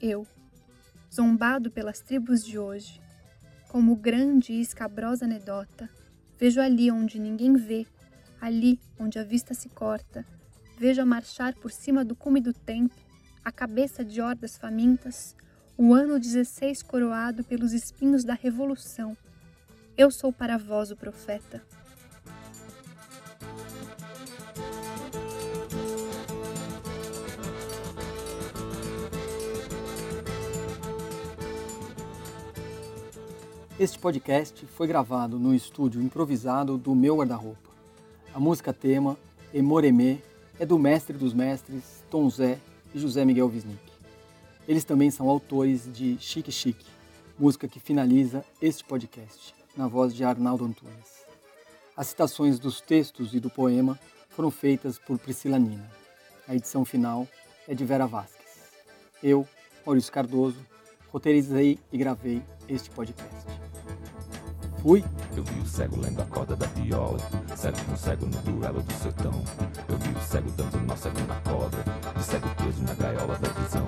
Eu, 0.00 0.26
zombado 1.12 1.70
pelas 1.70 2.00
tribos 2.00 2.42
de 2.44 2.58
hoje, 2.58 3.00
como 3.68 3.94
grande 3.94 4.54
e 4.54 4.60
escabrosa 4.60 5.26
anedota, 5.26 5.88
vejo 6.38 6.60
ali 6.60 6.90
onde 6.90 7.18
ninguém 7.18 7.54
vê 7.54 7.86
ali 8.40 8.80
onde 8.98 9.18
a 9.18 9.22
vista 9.22 9.54
se 9.54 9.68
corta, 9.68 10.26
veja 10.76 11.04
marchar 11.04 11.54
por 11.54 11.70
cima 11.70 12.04
do 12.04 12.16
cume 12.16 12.40
do 12.40 12.52
tempo 12.52 12.96
a 13.44 13.52
cabeça 13.52 14.04
de 14.04 14.20
hordas 14.20 14.56
famintas, 14.56 15.36
o 15.84 15.94
ano 15.94 16.16
16 16.16 16.80
coroado 16.84 17.42
pelos 17.42 17.72
espinhos 17.72 18.22
da 18.22 18.34
revolução. 18.34 19.16
Eu 19.98 20.12
sou 20.12 20.32
para 20.32 20.56
vós 20.56 20.92
o 20.92 20.96
profeta. 20.96 21.60
Este 33.76 33.98
podcast 33.98 34.64
foi 34.66 34.86
gravado 34.86 35.36
no 35.36 35.52
estúdio 35.52 36.00
improvisado 36.00 36.78
do 36.78 36.94
meu 36.94 37.16
guarda-roupa. 37.16 37.70
A 38.32 38.38
música 38.38 38.72
tema, 38.72 39.18
Emoremê, 39.52 40.18
é 40.60 40.64
do 40.64 40.78
mestre 40.78 41.18
dos 41.18 41.34
mestres, 41.34 42.04
Tom 42.08 42.30
Zé 42.30 42.60
e 42.94 43.00
José 43.00 43.24
Miguel 43.24 43.48
Wisnik. 43.48 43.91
Eles 44.66 44.84
também 44.84 45.10
são 45.10 45.28
autores 45.28 45.92
de 45.92 46.16
Chique 46.20 46.52
Chique, 46.52 46.86
música 47.38 47.66
que 47.66 47.80
finaliza 47.80 48.44
este 48.60 48.84
podcast, 48.84 49.54
na 49.76 49.88
voz 49.88 50.14
de 50.14 50.22
Arnaldo 50.22 50.64
Antunes. 50.64 51.26
As 51.96 52.06
citações 52.08 52.58
dos 52.58 52.80
textos 52.80 53.34
e 53.34 53.40
do 53.40 53.50
poema 53.50 53.98
foram 54.28 54.50
feitas 54.50 54.98
por 54.98 55.18
Priscila 55.18 55.58
Nina. 55.58 55.90
A 56.46 56.54
edição 56.54 56.84
final 56.84 57.26
é 57.66 57.74
de 57.74 57.84
Vera 57.84 58.06
Vasques. 58.06 58.42
Eu, 59.22 59.46
Maurício 59.84 60.12
Cardoso, 60.12 60.58
roteirizei 61.10 61.78
e 61.92 61.98
gravei 61.98 62.42
este 62.68 62.88
podcast. 62.90 63.51
Fui. 64.82 65.04
Eu 65.36 65.44
vi 65.44 65.60
o 65.60 65.64
cego 65.64 66.00
lendo 66.00 66.20
a 66.20 66.24
corda 66.24 66.56
da 66.56 66.66
viola, 66.66 67.16
cego 67.54 67.78
com 67.84 67.96
cego 67.96 68.26
no 68.26 68.36
duelo 68.38 68.82
do 68.82 68.92
sertão. 68.94 69.32
Eu 69.88 69.96
vi 69.96 70.10
o 70.10 70.20
cego 70.20 70.50
dando 70.56 70.80
nó 70.84 70.96
cego 70.96 71.20
na 71.20 71.36
corda, 71.48 71.78
de 72.16 72.24
cego 72.24 72.48
preso 72.56 72.82
na 72.82 72.92
gaiola 72.94 73.38
da 73.38 73.48
visão. 73.50 73.86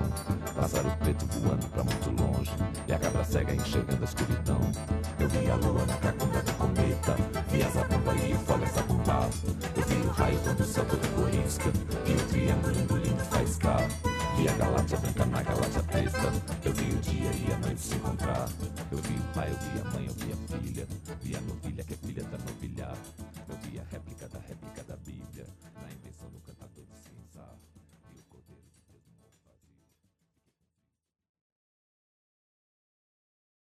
Pássaro 0.55 0.89
preto 0.99 1.25
voando 1.25 1.65
pra 1.67 1.83
muito 1.83 2.23
longe, 2.23 2.51
e 2.87 2.93
a 2.93 2.97
cabra 2.97 3.25
cega 3.25 3.53
enxergando 3.53 4.03
a 4.03 4.05
escuridão. 4.05 4.61
Eu 5.19 5.27
vi 5.27 5.51
a 5.51 5.55
lua 5.55 5.85
na 5.85 5.95
cacunda 5.95 6.41
do 6.41 6.53
cometa, 6.53 7.15
vi 7.49 7.61
a 7.61 7.69
zabumba 7.69 8.15
e 8.15 8.33
o 8.33 8.39
fogo 8.39 8.65
zabumbar. 8.73 9.29
Eu 9.75 9.83
vi 9.83 10.07
o 10.07 10.11
raio 10.11 10.39
quando 10.45 10.61
o 10.61 10.65
céu 10.65 10.85
todo 10.85 11.15
corisca, 11.15 11.71
vi 12.05 12.13
o 12.13 12.27
triângulo 12.29 12.79
engolindo 12.79 13.23
faiscar. 13.25 13.85
E 14.37 14.47
a 14.47 14.53
galáxia 14.53 14.97
branca 14.97 15.25
na 15.25 15.41
galáxia 15.41 15.83
preta. 15.83 16.33
Eu 16.63 16.73
vi 16.73 16.93
o 16.93 16.99
dia 16.99 17.31
e 17.31 17.53
a 17.53 17.57
noite 17.57 17.81
se 17.81 17.95
encontrar. 17.95 18.49
Eu 18.91 18.97
vi 18.97 19.13
o 19.13 19.33
pai, 19.33 19.49
eu 19.49 19.57
vi 19.57 19.81
a 19.81 19.91
mãe, 19.91 20.05
eu 20.05 20.13
vi 20.13 20.33
a 20.33 20.59
filha. 20.59 20.87
Vi 21.21 21.35
a 21.35 21.41
novilha 21.41 21.83
que 21.83 21.93
é 21.93 21.97
filha 21.97 22.23
da 22.23 22.37
novilha. 22.37 22.91
Eu 23.49 23.57
vi 23.63 23.79
a 23.79 23.83
réplica 23.91 24.27
da 24.27 24.39
réplica 24.39 24.83
da 24.83 24.95